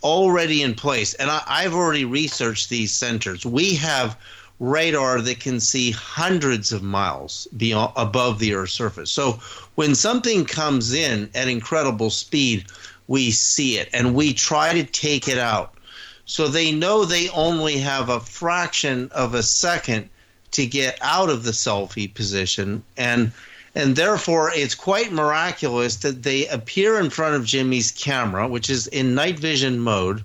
[0.01, 4.17] already in place, and I, I've already researched these sensors, we have
[4.59, 9.11] radar that can see hundreds of miles beyond above the Earth's surface.
[9.11, 9.39] So
[9.75, 12.65] when something comes in at incredible speed,
[13.07, 15.73] we see it and we try to take it out.
[16.29, 20.09] So they know they only have a fraction of a second
[20.51, 23.31] to get out of the selfie position and
[23.73, 28.85] and therefore it's quite miraculous that they appear in front of Jimmy's camera, which is
[28.85, 30.23] in night vision mode,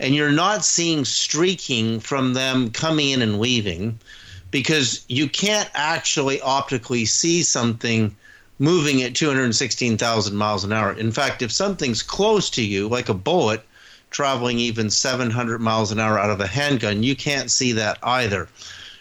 [0.00, 3.98] and you're not seeing streaking from them coming in and leaving
[4.50, 8.16] because you can't actually optically see something
[8.58, 10.94] moving at 216,000 miles an hour.
[10.94, 13.62] In fact, if something's close to you, like a bullet
[14.12, 18.48] traveling even 700 miles an hour out of a handgun, you can't see that either.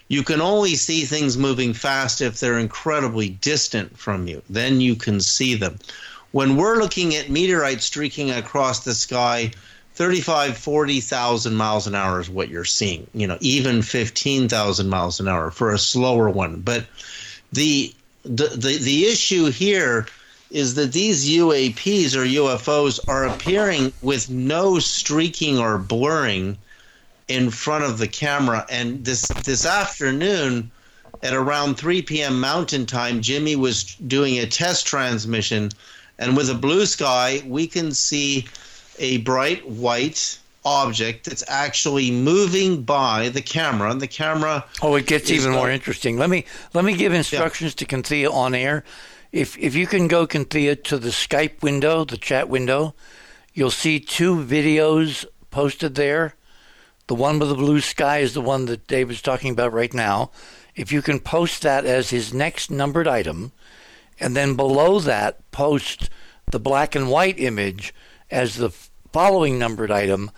[0.07, 4.41] You can only see things moving fast if they're incredibly distant from you.
[4.49, 5.79] Then you can see them.
[6.31, 9.51] When we're looking at meteorites streaking across the sky,
[9.95, 13.07] 35, 40,000 miles an hour is what you're seeing.
[13.13, 16.61] You know, even 15,000 miles an hour for a slower one.
[16.61, 16.85] But
[17.51, 17.93] the
[18.23, 20.07] the the, the issue here
[20.51, 26.57] is that these UAPs or UFOs are appearing with no streaking or blurring
[27.27, 28.65] in front of the camera.
[28.69, 30.69] And this this afternoon,
[31.23, 32.39] at around 3 p.m.
[32.39, 35.71] Mountain Time, Jimmy was doing a test transmission,
[36.19, 38.47] and with a blue sky, we can see
[38.99, 43.89] a bright white object that's actually moving by the camera.
[43.89, 46.17] And the camera Oh, it gets even more interesting.
[46.17, 48.83] Let me let me give instructions to Cynthia on air.
[49.31, 52.95] If if you can go Cynthia to the Skype window, the chat window,
[53.53, 56.35] you'll see two videos posted there.
[57.07, 59.93] The one with the blue sky is the one that Dave is talking about right
[59.93, 60.31] now.
[60.75, 63.53] If you can post that as his next numbered item,
[64.19, 66.09] and then below that post
[66.51, 67.93] the black and white image
[68.29, 68.69] as the
[69.13, 70.31] following numbered item,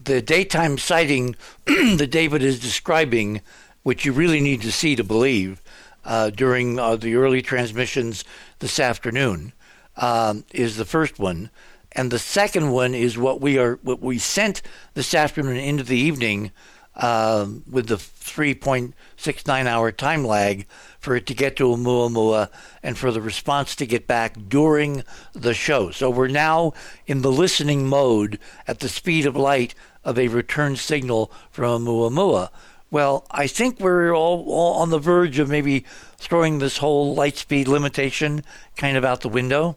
[0.00, 1.34] the daytime sighting
[1.64, 3.40] that David is describing,
[3.82, 5.60] which you really need to see to believe,
[6.06, 8.24] uh, during uh, the early transmissions
[8.60, 9.52] this afternoon,
[9.96, 11.50] um, is the first one,
[11.92, 14.62] and the second one is what we are what we sent
[14.94, 16.52] this afternoon into the evening
[16.96, 20.66] um, with the 3.69 hour time lag
[20.98, 22.48] for it to get to Oumuamua
[22.82, 25.90] and for the response to get back during the show.
[25.90, 26.72] So we're now
[27.06, 32.50] in the listening mode at the speed of light of a return signal from Oumuamua.
[32.96, 35.84] Well, I think we're all, all on the verge of maybe
[36.16, 38.42] throwing this whole light speed limitation
[38.78, 39.76] kind of out the window,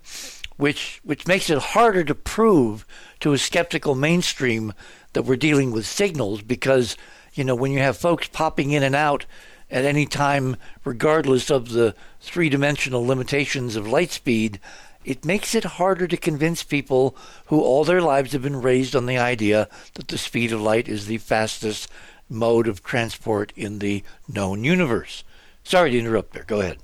[0.55, 2.85] which which makes it harder to prove
[3.19, 4.71] to a skeptical mainstream
[5.11, 6.95] that we're dealing with signals because
[7.33, 9.25] you know when you have folks popping in and out
[9.69, 10.55] at any time
[10.85, 14.61] regardless of the three-dimensional limitations of light speed
[15.03, 17.17] it makes it harder to convince people
[17.47, 20.87] who all their lives have been raised on the idea that the speed of light
[20.87, 21.89] is the fastest
[22.29, 25.23] mode of transport in the known universe.
[25.63, 26.43] Sorry to interrupt there.
[26.43, 26.77] Go ahead.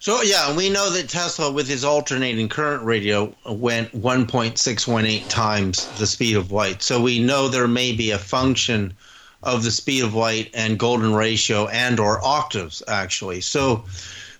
[0.00, 6.06] So yeah, we know that Tesla with his alternating current radio went 1.618 times the
[6.06, 6.82] speed of light.
[6.82, 8.94] So we know there may be a function
[9.42, 13.40] of the speed of light and golden ratio and or octaves actually.
[13.40, 13.84] So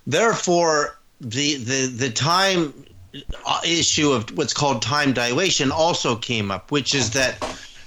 [0.07, 2.73] therefore the the the time
[3.65, 7.43] issue of what's called time dilation also came up, which is that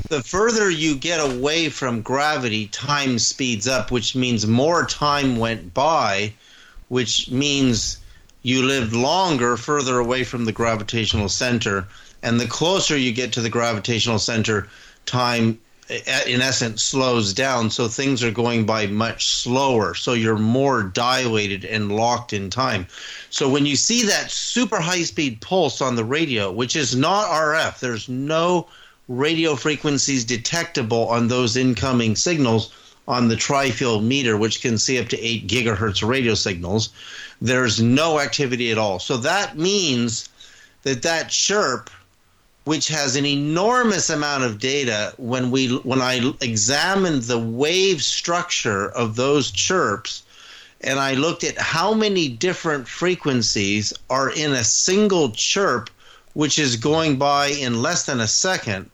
[0.10, 5.74] the further you get away from gravity, time speeds up, which means more time went
[5.74, 6.34] by,
[6.90, 7.98] which means
[8.42, 11.88] you lived longer further away from the gravitational center.
[12.24, 14.68] And the closer you get to the gravitational center,
[15.06, 17.70] time eh, in essence slows down.
[17.70, 19.96] So things are going by much slower.
[19.96, 22.88] So you're more dilated and locked in time.
[23.30, 27.28] So when you see that super high speed pulse on the radio, which is not
[27.30, 28.68] RF, there's no
[29.18, 32.72] radio frequencies detectable on those incoming signals.
[33.08, 36.90] on the tri-field meter, which can see up to 8 gigahertz radio signals.
[37.42, 39.00] There's no activity at all.
[39.00, 40.30] So that means
[40.84, 41.90] that that chirp,
[42.66, 48.90] which has an enormous amount of data, when we when I examined the wave structure
[48.92, 50.22] of those chirps,
[50.82, 55.90] and I looked at how many different frequencies are in a single chirp,
[56.34, 58.90] which is going by in less than a second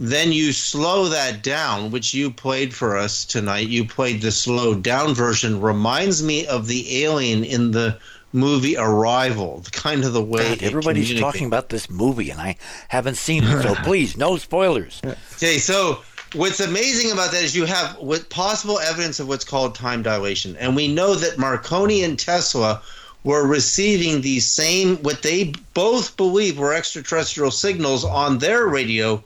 [0.00, 3.68] then you slow that down, which you played for us tonight.
[3.68, 5.60] You played the slowed down version.
[5.60, 7.98] Reminds me of the alien in the
[8.32, 12.56] movie Arrival, kind of the way God, everybody's talking about this movie, and I
[12.88, 13.62] haven't seen it.
[13.62, 15.00] So please, no spoilers.
[15.34, 16.02] Okay, so
[16.34, 20.56] what's amazing about that is you have what possible evidence of what's called time dilation,
[20.56, 22.82] and we know that Marconi and Tesla
[23.24, 29.22] were receiving these same what they both believe were extraterrestrial signals on their radio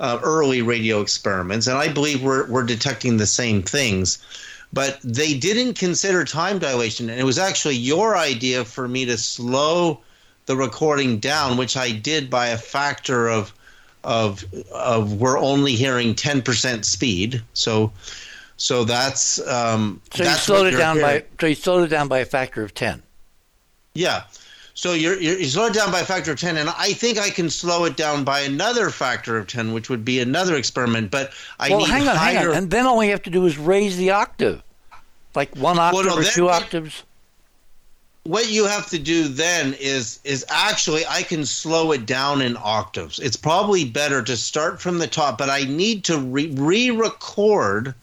[0.00, 4.18] uh, early radio experiments, and I believe we're, we're detecting the same things.
[4.72, 9.18] But they didn't consider time dilation, and it was actually your idea for me to
[9.18, 10.00] slow
[10.46, 13.52] the recording down, which I did by a factor of
[14.04, 17.42] of of we're only hearing ten percent speed.
[17.52, 17.92] So
[18.56, 21.20] so that's um, so that's you slowed it down hearing.
[21.20, 23.02] by so you slowed it down by a factor of ten.
[23.94, 24.22] Yeah,
[24.74, 27.18] so you're, you're, you slow it down by a factor of 10, and I think
[27.18, 31.10] I can slow it down by another factor of 10, which would be another experiment.
[31.10, 32.38] But I well, need hang on, higher...
[32.38, 32.56] hang on.
[32.56, 34.62] And then all we have to do is raise the octave,
[35.34, 37.02] like one octave well, no, or two octaves.
[38.24, 42.56] What you have to do then is is actually I can slow it down in
[42.56, 43.18] octaves.
[43.18, 47.94] It's probably better to start from the top, but I need to re record.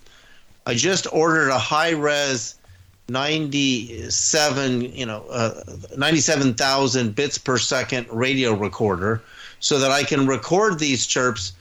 [0.65, 2.55] I just ordered a high res
[3.09, 5.63] 97 you know uh,
[5.97, 9.21] 97,000 bits per second radio recorder
[9.59, 11.53] so that I can record these chirps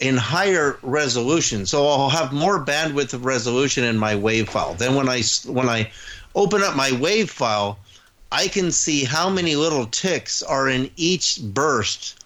[0.00, 1.66] in higher resolution.
[1.66, 4.74] So I'll have more bandwidth of resolution in my wave file.
[4.74, 5.90] Then when I when I
[6.34, 7.78] open up my wave file
[8.34, 12.16] I can see how many little ticks are in each burst.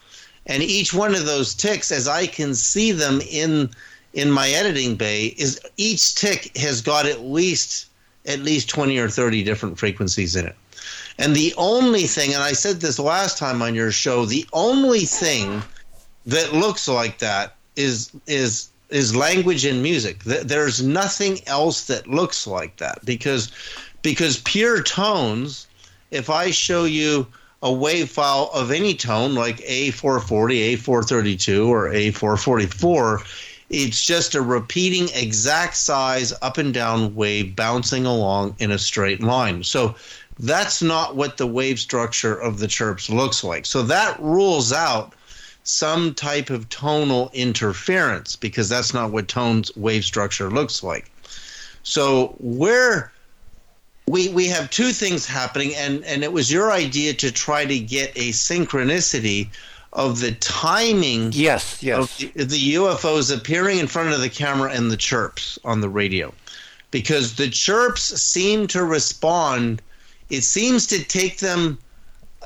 [0.47, 3.69] And each one of those ticks as I can see them in
[4.15, 7.88] in my editing bay is each tick has got at least
[8.29, 10.55] at least 20 or 30 different frequencies in it.
[11.19, 15.01] And the only thing, and I said this last time on your show, the only
[15.01, 15.63] thing
[16.27, 20.23] that looks like that is is is language and music.
[20.25, 23.51] There's nothing else that looks like that because
[24.03, 25.67] because pure tones.
[26.11, 27.27] If I show you
[27.63, 35.09] a wave file of any tone like A440, A432, or A444, it's just a repeating
[35.15, 39.63] exact size up and down wave bouncing along in a straight line.
[39.63, 39.95] So
[40.39, 43.67] that's not what the wave structure of the chirps looks like.
[43.67, 45.15] So that rules out
[45.65, 51.11] some type of tonal interference because that's not what tone's wave structure looks like.
[51.83, 53.13] So where
[54.07, 57.79] we we have two things happening and and it was your idea to try to
[57.79, 59.49] get a synchronicity
[59.93, 61.99] of the timing yes, yes.
[61.99, 65.89] of the, the UFOs appearing in front of the camera and the chirps on the
[65.89, 66.33] radio.
[66.91, 69.83] Because the chirps seem to respond,
[70.31, 71.79] it seems to take them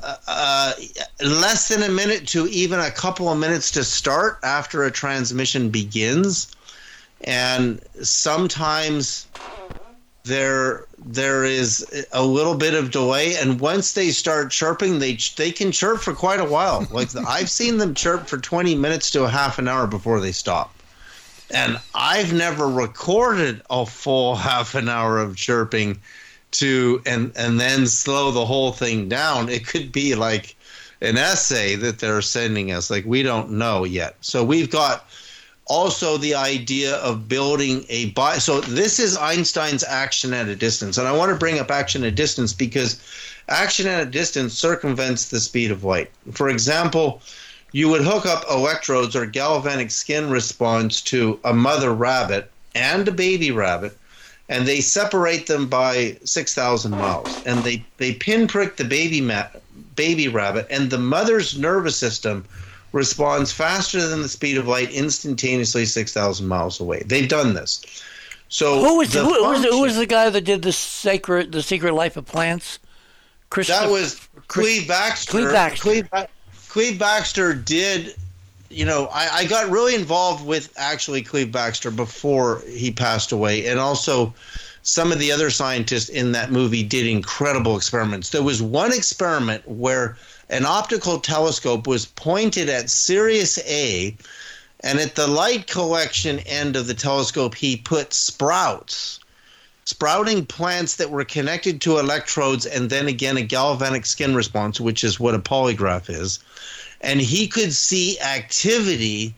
[0.01, 0.73] uh, uh,
[1.21, 5.69] less than a minute to even a couple of minutes to start after a transmission
[5.69, 6.53] begins.
[7.25, 9.27] And sometimes
[10.23, 13.35] there there is a little bit of delay.
[13.35, 16.87] And once they start chirping they they can chirp for quite a while.
[16.93, 20.19] Like the, i've seen them chirp for 20 minutes to a half an hour before
[20.19, 20.73] they stop.
[21.51, 25.99] And i've never recorded a full half an hour of chirping
[26.51, 29.49] to and and then slow the whole thing down.
[29.49, 30.55] It could be like
[31.01, 32.89] an essay that they're sending us.
[32.89, 34.15] Like we don't know yet.
[34.21, 35.05] So we've got
[35.65, 40.97] also the idea of building a so this is einstein's action at a distance.
[40.97, 42.99] And i want to bring up action at a distance because
[43.49, 46.11] action at a distance circumvents the speed of light.
[46.31, 47.21] For example
[47.71, 53.11] you would hook up electrodes or galvanic skin response to a mother rabbit and a
[53.11, 53.97] baby rabbit
[54.49, 57.41] and they separate them by 6000 miles.
[57.45, 59.47] And they they pinprick the baby ma-
[59.95, 62.45] baby rabbit and the mother's nervous system
[62.93, 67.03] responds faster than the speed of light instantaneously 6,000 miles away.
[67.05, 67.81] They've done this.
[68.47, 71.51] So who was, the, who, function, was, who was the guy that did the sacred
[71.51, 72.79] the secret life of plants?
[73.49, 75.29] That was Cleve Backster.
[75.29, 75.79] Cleve Backster.
[75.79, 76.09] Cleve,
[76.69, 78.15] Cleve Backster did
[78.73, 83.67] you know, I, I, got really involved with actually Cleve Backster before he passed away,
[83.67, 84.33] and also
[84.81, 88.31] some of the other scientists in that movie did incredible experiments.
[88.31, 90.17] There was one experiment where
[90.49, 94.15] an optical telescope was pointed at Sirius A,
[94.81, 99.19] And at the light collection end of the telescope, he put sprouts,
[99.85, 105.03] sprouting plants that were connected to electrodes and then again a galvanic skin response, which
[105.03, 106.39] is what a polygraph is.
[106.99, 109.33] And he could see activity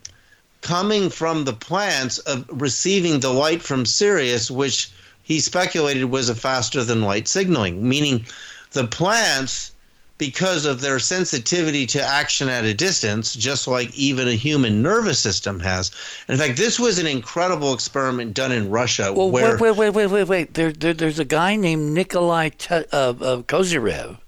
[0.61, 4.89] coming from the plants of receiving the light from Sirius, which
[5.21, 8.25] he speculated was a faster than light signaling, meaning
[8.71, 9.71] the plants
[10.17, 15.19] because of their sensitivity to action at a distance, just like even a human nervous
[15.19, 15.91] system has.
[16.29, 19.11] In fact, this was an incredible experiment done in Russia.
[19.11, 20.53] Well, where, wait, wait, wait, wait, wait.
[20.53, 24.19] There, there, there's a guy named Nikolai Te- uh, uh, Kozyrev,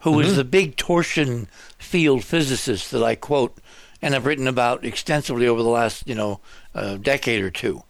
[0.00, 0.36] who was Mm-hmm.
[0.36, 1.46] the big torsion
[1.78, 3.56] field physicist that I quote
[4.02, 6.40] and have written about extensively over the last, you know,
[6.74, 7.84] uh, decade or two.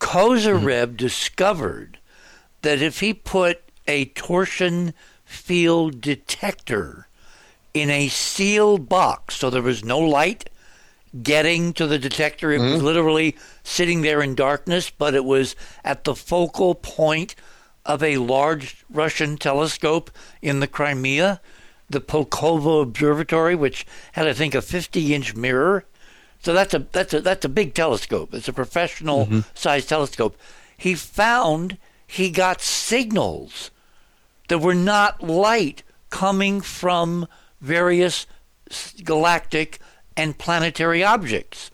[0.00, 0.96] Kozyrev Mm-hmm.
[0.96, 1.98] discovered
[2.62, 4.92] that if he put a torsion
[5.26, 7.08] field detector
[7.74, 10.48] in a sealed box, so there was no light
[11.22, 12.84] getting to the detector, it was mm-hmm.
[12.84, 17.34] literally sitting there in darkness, but it was at the focal point
[17.84, 20.10] of a large Russian telescope
[20.42, 21.40] in the Crimea,
[21.88, 25.84] the Pulkovo Observatory, which had, I think, a 50-inch mirror.
[26.40, 28.32] So that's a that's a that's a big telescope.
[28.32, 29.40] It's a professional mm-hmm.
[29.54, 30.36] sized telescope.
[30.76, 33.70] He found he got signals
[34.48, 37.26] that were not light coming from
[37.60, 38.26] various
[39.04, 39.78] galactic
[40.16, 41.70] and planetary objects,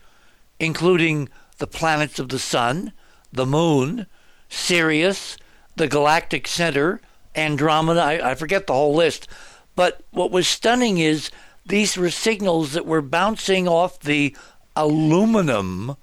[0.59, 2.91] including the planets of the sun,
[3.31, 4.05] the moon,
[4.49, 5.37] Sirius,
[5.75, 7.01] the galactic center,
[7.35, 8.01] Andromeda.
[8.01, 9.27] I, I forget the whole list.
[9.75, 11.31] But what was stunning is
[11.65, 14.35] these were signals that were bouncing off the
[14.75, 15.95] aluminum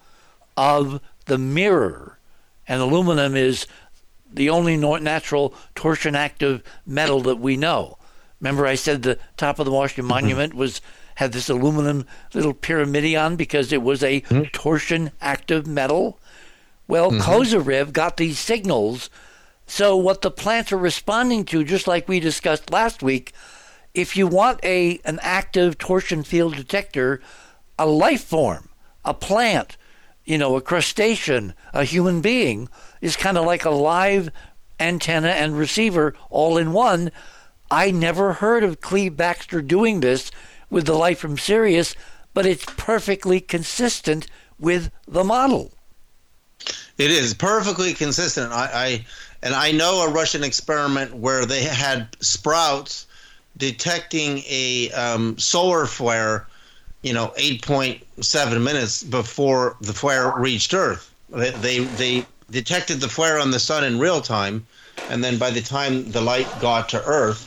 [0.57, 2.19] of the mirror.
[2.67, 3.67] And aluminum is
[4.33, 7.99] the only natural torsion active metal that we know.
[8.41, 10.27] Remember, I said the top of the Washington mm-hmm.
[10.27, 10.81] Monument was
[11.17, 14.45] had this aluminum little pyramidion because it was a hmm?
[14.53, 16.19] torsion active metal.
[16.89, 17.21] Well, mm-hmm.
[17.21, 19.11] Kozyrev got these signals.
[19.67, 23.33] So what the plants are responding to, just like we discussed last week,
[23.93, 27.21] if you want a an active torsion field detector,
[27.79, 28.71] a life form,
[29.05, 29.77] a plant,
[30.31, 32.69] you know, a crustacean, a human being
[33.01, 34.31] is kind of like a live
[34.79, 37.11] antenna and receiver all in one.
[37.69, 40.31] I never heard of Cleve Backster doing this
[40.71, 41.97] with the light from Sirius,
[42.33, 45.73] but it's perfectly consistent with the model.
[46.97, 48.53] It is perfectly consistent.
[48.53, 49.07] I, I
[49.43, 53.05] and I know a Russian experiment where they had sprouts
[53.57, 56.47] detecting a um, solar flare,
[57.03, 61.13] you know, 8.7 minutes before the flare reached Earth.
[61.31, 64.67] They, they they detected the flare on the sun in real time,
[65.09, 67.47] and then by the time the light got to Earth,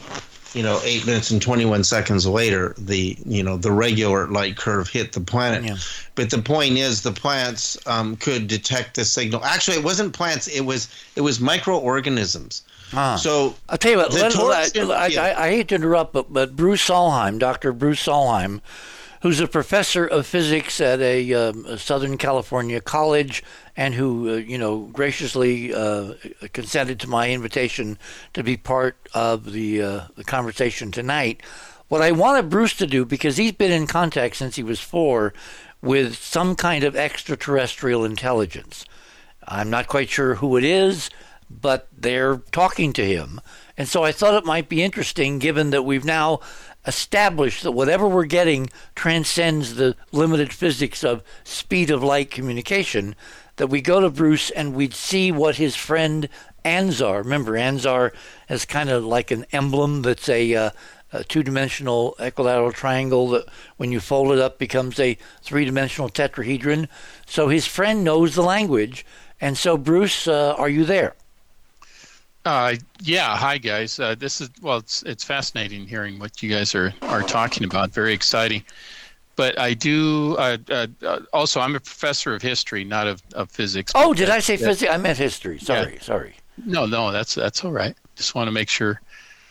[0.55, 4.87] you know, eight minutes and 21 seconds later, the you know the regular light curve
[4.87, 5.63] hit the planet.
[5.63, 5.77] Yeah.
[6.15, 9.43] But the point is, the plants um, could detect the signal.
[9.43, 12.61] Actually, it wasn't plants; it was it was microorganisms.
[12.93, 13.15] Ah.
[13.15, 14.13] So I'll tell you what.
[14.13, 15.31] Let, I.
[15.31, 17.73] I, I hate to interrupt, but, but Bruce Solheim, Dr.
[17.73, 18.61] Bruce Solheim,
[19.23, 23.41] who's a professor of physics at a, um, a Southern California college,
[23.75, 26.13] and who uh, you know graciously uh,
[26.51, 27.97] consented to my invitation
[28.33, 31.41] to be part of the uh, the conversation tonight.
[31.87, 35.33] What I wanted Bruce to do, because he's been in contact since he was four
[35.81, 38.85] with some kind of extraterrestrial intelligence.
[39.47, 41.09] I'm not quite sure who it is,
[41.49, 43.39] but they're talking to him.
[43.77, 46.41] And so I thought it might be interesting, given that we've now
[46.85, 53.15] established that whatever we're getting transcends the limited physics of speed of light communication,
[53.55, 56.27] that we go to Bruce and we'd see what his friend
[56.65, 58.11] Anzar, remember, Anzar
[58.49, 60.69] is kind of like an emblem that's a, uh,
[61.11, 63.45] a two dimensional equilateral triangle that,
[63.77, 66.87] when you fold it up, becomes a three dimensional tetrahedron.
[67.25, 69.05] So his friend knows the language.
[69.41, 71.15] And so, Bruce, uh, are you there?
[72.45, 73.37] Uh, yeah.
[73.37, 73.99] Hi, guys.
[73.99, 74.77] Uh, this is well.
[74.77, 77.91] It's it's fascinating hearing what you guys are are talking about.
[77.91, 78.63] Very exciting.
[79.35, 81.61] But I do uh, uh, uh, also.
[81.61, 83.93] I'm a professor of history, not of, of physics.
[83.95, 84.91] Oh, did I say physics?
[84.91, 85.57] I meant history.
[85.59, 86.35] Sorry, sorry.
[86.65, 87.11] No, no.
[87.11, 87.95] That's that's all right.
[88.15, 89.01] Just want to make sure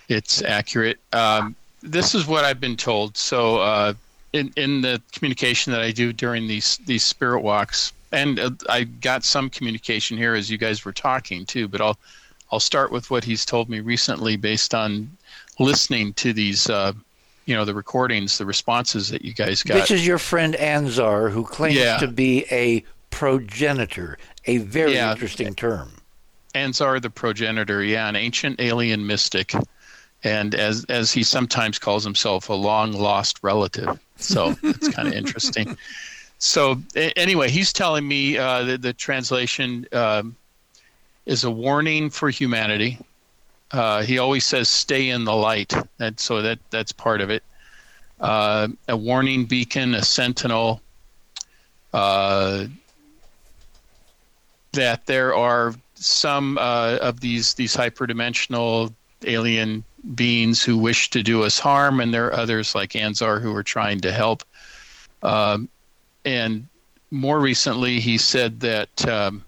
[0.09, 1.01] it's accurate.
[1.13, 3.17] Um, this is what I've been told.
[3.17, 3.95] So uh,
[4.35, 8.85] in in the communication that I do during these these spirit walks, and uh, I
[8.85, 11.69] got some communication here as you guys were talking too.
[11.69, 11.99] But I'll
[12.53, 15.11] I'll start with what he's told me recently, based on
[15.59, 16.93] listening to these, uh,
[17.47, 19.75] you know, the recordings, the responses that you guys got.
[19.75, 21.97] This is your friend Anzar, who claims Yeah.
[21.99, 25.13] to be a progenitor, a very Yeah.
[25.13, 25.93] interesting term.
[26.55, 29.55] Anzar the progenitor, yeah, an ancient alien mystic,
[30.23, 33.99] and as as he sometimes calls himself, a long lost relative.
[34.19, 35.75] So it's kind of interesting.
[36.39, 36.83] so
[37.17, 40.37] anyway, he's telling me uh, that the translation um,
[41.27, 42.99] is a warning for humanity.
[43.71, 47.43] Uh, he always says, "Stay in the light," and so that that's part of it.
[48.21, 50.81] Uh, a warning beacon, a sentinel.
[51.93, 52.67] Uh,
[54.73, 58.93] that there are some uh, of these these hyperdimensional
[59.25, 63.55] alien beings who wish to do us harm, and there are others like Anzar who
[63.55, 64.43] are trying to help.
[65.23, 65.69] Um,
[66.25, 66.67] and
[67.11, 69.45] more recently, he said that um,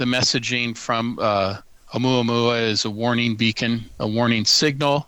[0.00, 1.58] the messaging from uh,
[1.92, 5.06] Oumuamua is a warning beacon, a warning signal,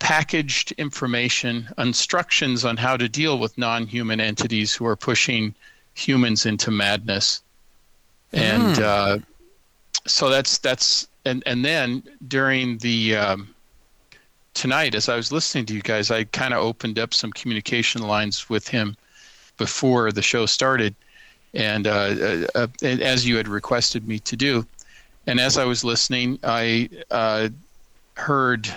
[0.00, 5.54] packaged information, instructions on how to deal with non-human entities who are pushing
[5.94, 7.42] humans into madness.
[8.32, 8.82] And Hmm.
[8.82, 9.18] uh,
[10.08, 13.54] so that's that's and and then during the um,
[14.54, 18.02] tonight as I was listening to you guys, I kind of opened up some communication
[18.02, 18.96] lines with him
[19.56, 20.96] before the show started,
[21.54, 24.66] and uh, uh, uh, as you had requested me to do.
[25.26, 27.48] And as I was listening, I uh,
[28.14, 28.68] heard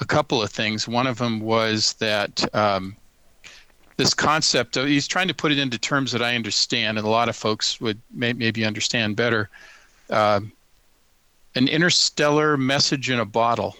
[0.00, 0.86] a couple of things.
[0.86, 2.96] One of them was that um,
[3.96, 7.10] this concept of he's trying to put it into terms that I understand, and a
[7.10, 9.48] lot of folks would may, maybe understand better.
[10.10, 10.52] Um
[11.56, 13.76] an interstellar message in a bottle.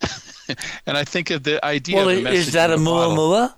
[0.86, 1.96] and I think of the idea.
[1.96, 3.16] Well, of a i- message is that a bottle.
[3.16, 3.54] Muamua?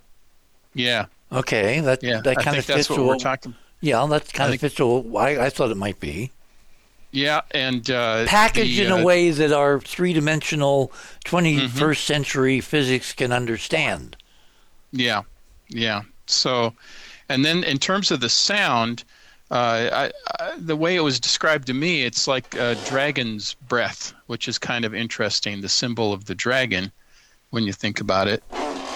[0.73, 2.21] Yeah, Okay, that yeah.
[2.21, 3.55] that kind of fits what with we're talking.
[3.81, 6.31] Yeah, that kind of think- fits what I, I thought it might be.
[7.11, 10.91] Yeah, and uh, Packaged the, in uh, a way that our three-dimensional
[11.23, 11.93] 21st Mm-hmm.
[11.93, 14.17] century physics can understand.
[14.91, 15.21] Yeah,
[15.69, 16.01] yeah.
[16.27, 16.73] So,
[17.29, 19.05] and then in terms of the sound,
[19.49, 20.11] uh, I,
[20.41, 24.57] I, the way it was described to me, it's like a dragon's breath, which is
[24.57, 25.61] kind of interesting.
[25.61, 26.91] The symbol of the dragon,
[27.51, 28.43] when you think about it,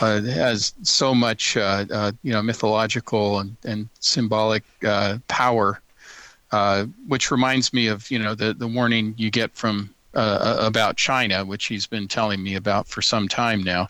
[0.02, 5.82] uh, has so much, uh, uh, you know, mythological and, and symbolic uh, power.
[6.52, 11.46] Uh, which reminds me of you know the the warning you get from about China,
[11.46, 13.86] which he's been telling me about for some time now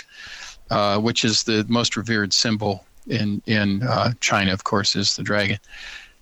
[0.99, 3.81] which is the most revered symbol in in
[4.19, 5.57] China, of course, is the dragon.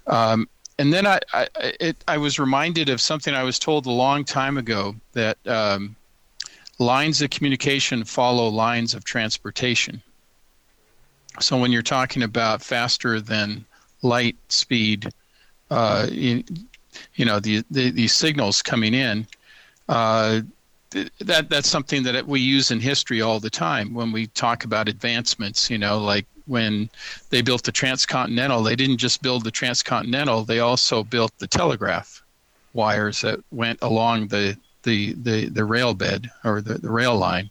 [0.06, 3.92] Um, and then I I, it, I was reminded of something I was told a
[3.92, 5.96] long time ago that um,
[6.80, 10.02] lines of communication follow lines of transportation.
[11.40, 13.66] So when you're talking about faster than
[14.02, 15.10] light speed,
[15.70, 16.44] uh, you,
[17.16, 19.28] you know the, the these signals coming in.
[19.90, 20.42] Uh,
[20.92, 24.64] th- that that's something that we use in history all the time when we talk
[24.64, 26.90] about advancements you know like when
[27.30, 32.24] they built the transcontinental they didn't just build the transcontinental they also built the telegraph
[32.74, 34.58] wires that went along the
[34.88, 37.50] the the, the rail bed or the, the rail line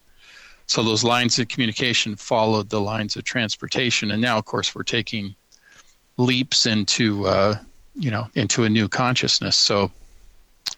[0.67, 4.83] so those lines of communication followed the lines of transportation and now of course we're
[4.83, 5.35] taking
[6.17, 7.55] leaps into uh,
[7.95, 9.91] you know into a new consciousness so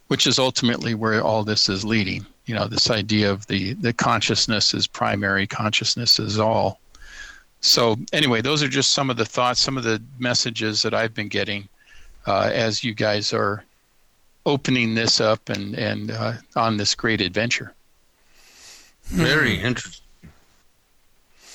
[0.09, 2.27] which is ultimately where all this is leading.
[2.47, 6.81] You know, this idea of the the consciousness is primary, consciousness is all.
[7.61, 11.15] So anyway, those are just some of the thoughts, some of the messages that I've
[11.15, 11.69] been getting
[12.27, 13.65] uh, as you guys are
[14.49, 17.75] opening this up and and uh, on this great adventure.
[19.05, 20.05] Very interesting.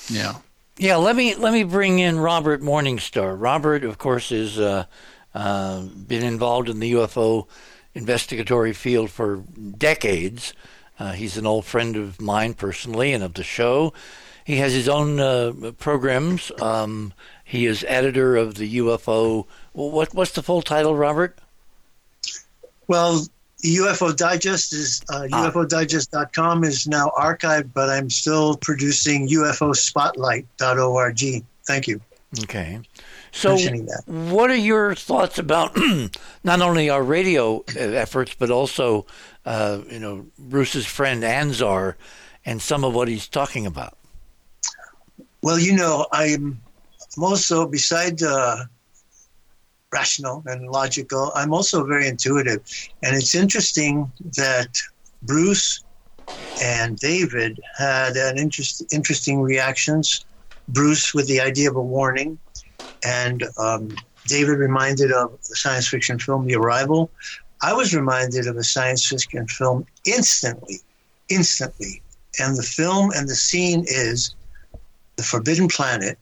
[0.08, 0.36] Yeah.
[0.76, 3.36] Yeah, let me let me bring in Robert Morningstar.
[3.38, 4.86] Robert, of course, has uh,
[5.34, 7.46] uh, been involved in the UFO
[7.94, 9.44] investigatory field for
[9.78, 10.52] decades.
[10.98, 13.92] Uh, he's an old friend of mine personally and of the show.
[14.44, 16.50] He has his own uh, programs.
[16.60, 17.12] Um,
[17.44, 19.46] he is editor of the UFO.
[19.72, 21.38] What what's the full title, Robert?
[22.86, 23.26] Well,
[23.64, 25.50] UFO Digest is uh, Ah.
[25.50, 31.44] UFODigest.com is now archived, but I'm still producing UFOspotlight.org.
[31.66, 32.00] Thank you
[32.42, 32.80] Okay.
[33.32, 33.56] So,
[34.06, 35.76] what are your thoughts about
[36.44, 39.06] not only our radio uh, efforts, but also,
[39.44, 41.94] uh, you know, Bruce's friend Anzar
[42.44, 43.96] and some of what he's talking about?
[45.42, 46.60] Well, you know, I'm
[47.16, 48.64] I'm also, beside uh,
[49.98, 52.60] rational and logical, I'm also very intuitive.
[53.02, 53.94] And it's interesting
[54.36, 54.72] that
[55.22, 55.82] Bruce
[56.62, 60.06] and David had an interest, interesting reactions.
[60.68, 62.38] Bruce with the idea of a warning,
[63.04, 63.94] and um,
[64.26, 67.10] David reminded of the science fiction film The Arrival.
[67.62, 69.86] I was reminded of a science fiction film
[70.16, 70.78] instantly,
[71.28, 72.02] instantly.
[72.40, 74.34] And the film and the scene is
[75.16, 76.18] the Forbidden Planet,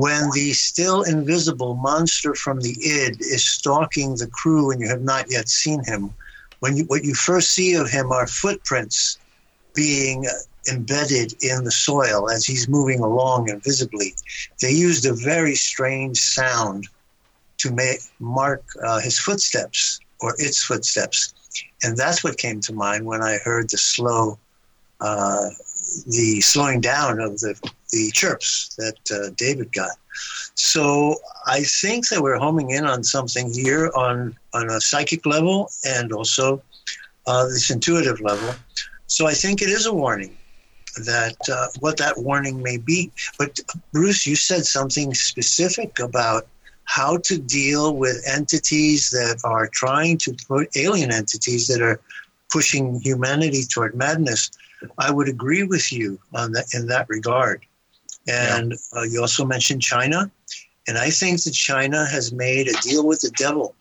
[0.00, 5.02] when the still invisible monster from the id is stalking the crew and you have
[5.02, 6.10] not yet seen him.
[6.60, 9.18] When you, what you first see of him are footprints
[9.74, 10.24] being
[10.72, 14.14] embedded in the soil as he's moving along invisibly.
[14.62, 16.88] They used a very strange sound
[17.58, 21.34] to make, mark uh, his footsteps or its footsteps.
[21.82, 24.38] And that's what came to mind when I heard the slow,
[25.02, 25.50] uh,
[26.06, 27.54] the slowing down of the,
[27.92, 29.90] the chirps that uh, David got.
[30.54, 31.16] So
[31.46, 36.12] I think that we're homing in on something here on, on a psychic level and
[36.12, 36.62] also
[37.26, 38.54] uh, this intuitive level.
[39.06, 40.36] So I think it is a warning
[41.04, 43.12] that uh, what that warning may be.
[43.38, 43.60] But
[43.92, 46.46] Bruce, you said something specific about
[46.84, 52.00] how to deal with entities that are trying to put alien entities that are
[52.50, 54.50] pushing humanity toward madness.
[54.98, 57.64] I would agree with you on that in that regard.
[58.28, 59.00] And yeah.
[59.00, 60.30] uh, you also mentioned China,
[60.86, 63.74] and I think that China has made a deal with the devil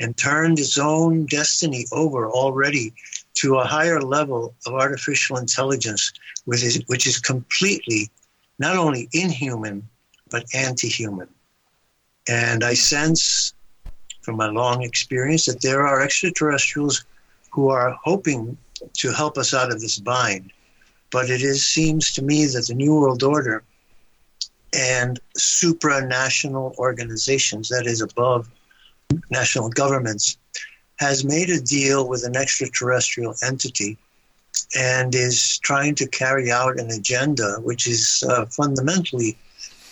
[0.00, 2.92] and turned its own destiny over already
[3.34, 6.12] to a higher level of artificial intelligence,
[6.44, 8.10] which is, which is completely
[8.58, 9.86] not only inhuman,
[10.30, 11.28] but anti human.
[12.28, 13.54] And I sense
[14.22, 17.04] from my long experience that there are extraterrestrials
[17.50, 18.56] who are hoping
[18.94, 20.50] to help us out of this bind.
[21.10, 23.62] But it is, seems to me that the New World Order
[24.74, 28.50] and supranational organizations, that is, above
[29.30, 30.36] national governments,
[30.96, 33.98] has made a deal with an extraterrestrial entity
[34.76, 39.36] and is trying to carry out an agenda which is uh, fundamentally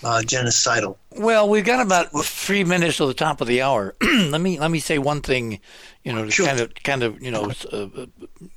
[0.04, 0.96] uh, genocidal.
[1.10, 3.94] Well, we've got about three minutes to the top of the hour.
[4.02, 5.60] let me let me say one thing,
[6.04, 6.46] you know, to sure.
[6.46, 7.86] kind of kind of you know, uh,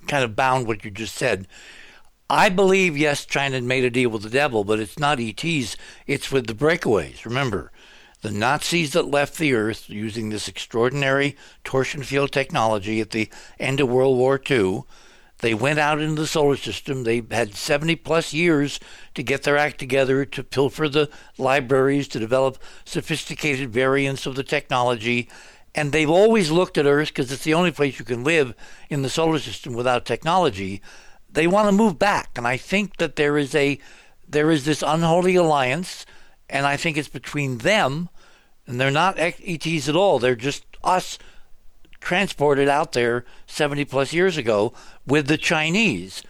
[0.08, 1.48] kind of bound what you just said.
[2.30, 5.78] I believe yes, China made a deal with the devil, but it's not ETs.
[6.08, 7.24] It's with the breakaways.
[7.24, 7.72] Remember,
[8.22, 13.80] the Nazis that left the Earth using this extraordinary torsion field technology at the end
[13.80, 14.86] of World War II.
[15.40, 17.04] They went out into the solar system.
[17.04, 18.80] They had 70 plus years
[19.14, 24.44] to get their act together, to pilfer the libraries, to develop sophisticated variants of the
[24.44, 25.30] technology.
[25.76, 28.56] And they've always looked at Earth because it's the only place you can live
[28.90, 30.82] in the solar system without technology.
[31.36, 32.32] They want to move back.
[32.36, 33.80] And I think that there is a
[34.28, 36.06] there is this unholy alliance,
[36.50, 38.10] and I think it's between them
[38.68, 40.20] and they're not ETs at all.
[40.20, 41.20] They're just us
[42.00, 44.74] transported out there 70 plus years ago
[45.06, 46.24] with the Chinese.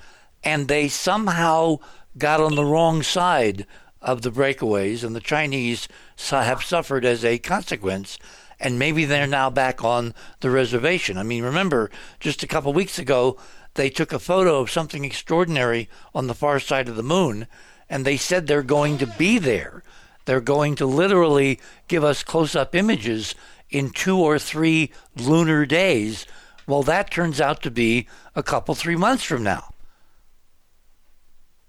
[0.44, 1.78] And they somehow
[2.18, 3.66] got on the wrong side
[4.02, 5.88] of the breakaways, and the Chinese
[6.30, 8.20] have suffered as a consequence.
[8.60, 11.18] And maybe they're now back on the reservation.
[11.18, 11.90] I mean, remember,
[12.20, 13.38] just a couple weeks ago,
[13.76, 17.48] they took a photo of something extraordinary on the far side of the moon,
[17.90, 19.84] and they said they're going to be there.
[20.26, 23.36] They're going to literally give us close up images
[23.70, 26.26] in two or three lunar days.
[26.68, 29.74] Well, that turns out to be a couple, three months from now.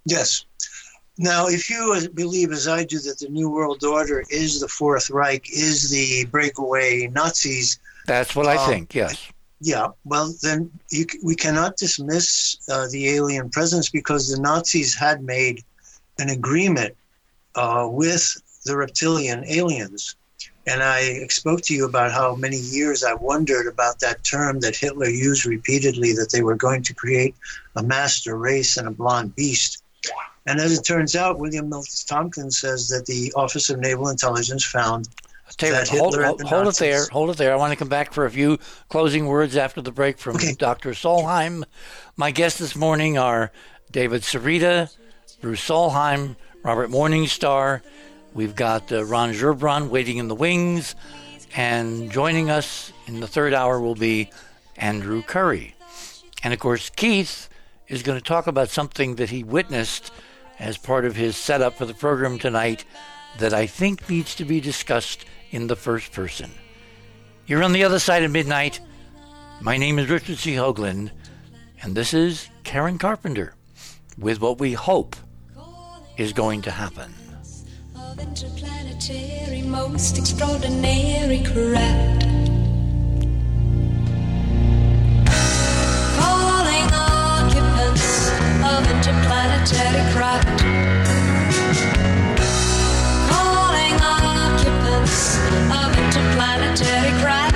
[0.05, 0.45] Yes.
[1.19, 5.11] Now, if you believe, as I do, that the New World Order is the Fourth
[5.11, 7.79] Reich, is the breakaway Nazis.
[8.07, 9.31] That's what I um, think, yes.
[9.61, 15.23] Yeah, well, then you, we cannot dismiss uh, the alien presence because the Nazis had
[15.23, 15.65] made
[16.19, 16.95] an agreement
[17.55, 20.15] uh, with the reptilian aliens.
[20.67, 24.77] And I spoke to you about how many years I wondered about that term that
[24.77, 27.37] Hitler used repeatedly that they were going to create
[27.77, 29.83] a master race and a blonde beast.
[30.47, 34.65] And as it turns out, William Milton Tompkins says that the Office of Naval Intelligence
[34.65, 35.09] found
[35.59, 37.07] that hold, hold, hold it there.
[37.13, 37.53] Hold it there.
[37.53, 40.55] I want to come back for a few closing words after the break from okay.
[40.55, 40.91] Dr.
[40.91, 41.65] Solheim.
[42.17, 43.53] My guests this morning are
[43.91, 44.95] David Sereda,
[45.41, 47.83] Bruce Solheim, Robert Morningstar,
[48.37, 50.95] We've got uh, Ron Gerbron waiting in the wings,
[51.57, 54.29] and joining us in the third hour will be
[54.77, 55.75] Andrew Curry.
[56.43, 57.49] And of course, Keith
[57.89, 60.13] is going to talk about something that he witnessed
[60.59, 62.85] as part of his setup for the program tonight
[63.39, 66.51] that I think needs to be discussed in the first person.
[67.47, 68.81] You're on the other side of midnight.
[69.61, 70.55] My name is Richard C.
[70.55, 71.11] Hoagland,
[71.83, 73.55] and this is Karen Carpenter
[74.19, 75.17] with what we hope
[76.17, 77.15] is going to happen
[78.37, 82.23] interplanetary, most extraordinary craft.
[86.19, 88.31] Calling occupants
[88.63, 91.16] of interplanetary craft.
[95.57, 97.56] Of interplanetary craft.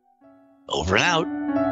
[0.71, 1.70] Over and out.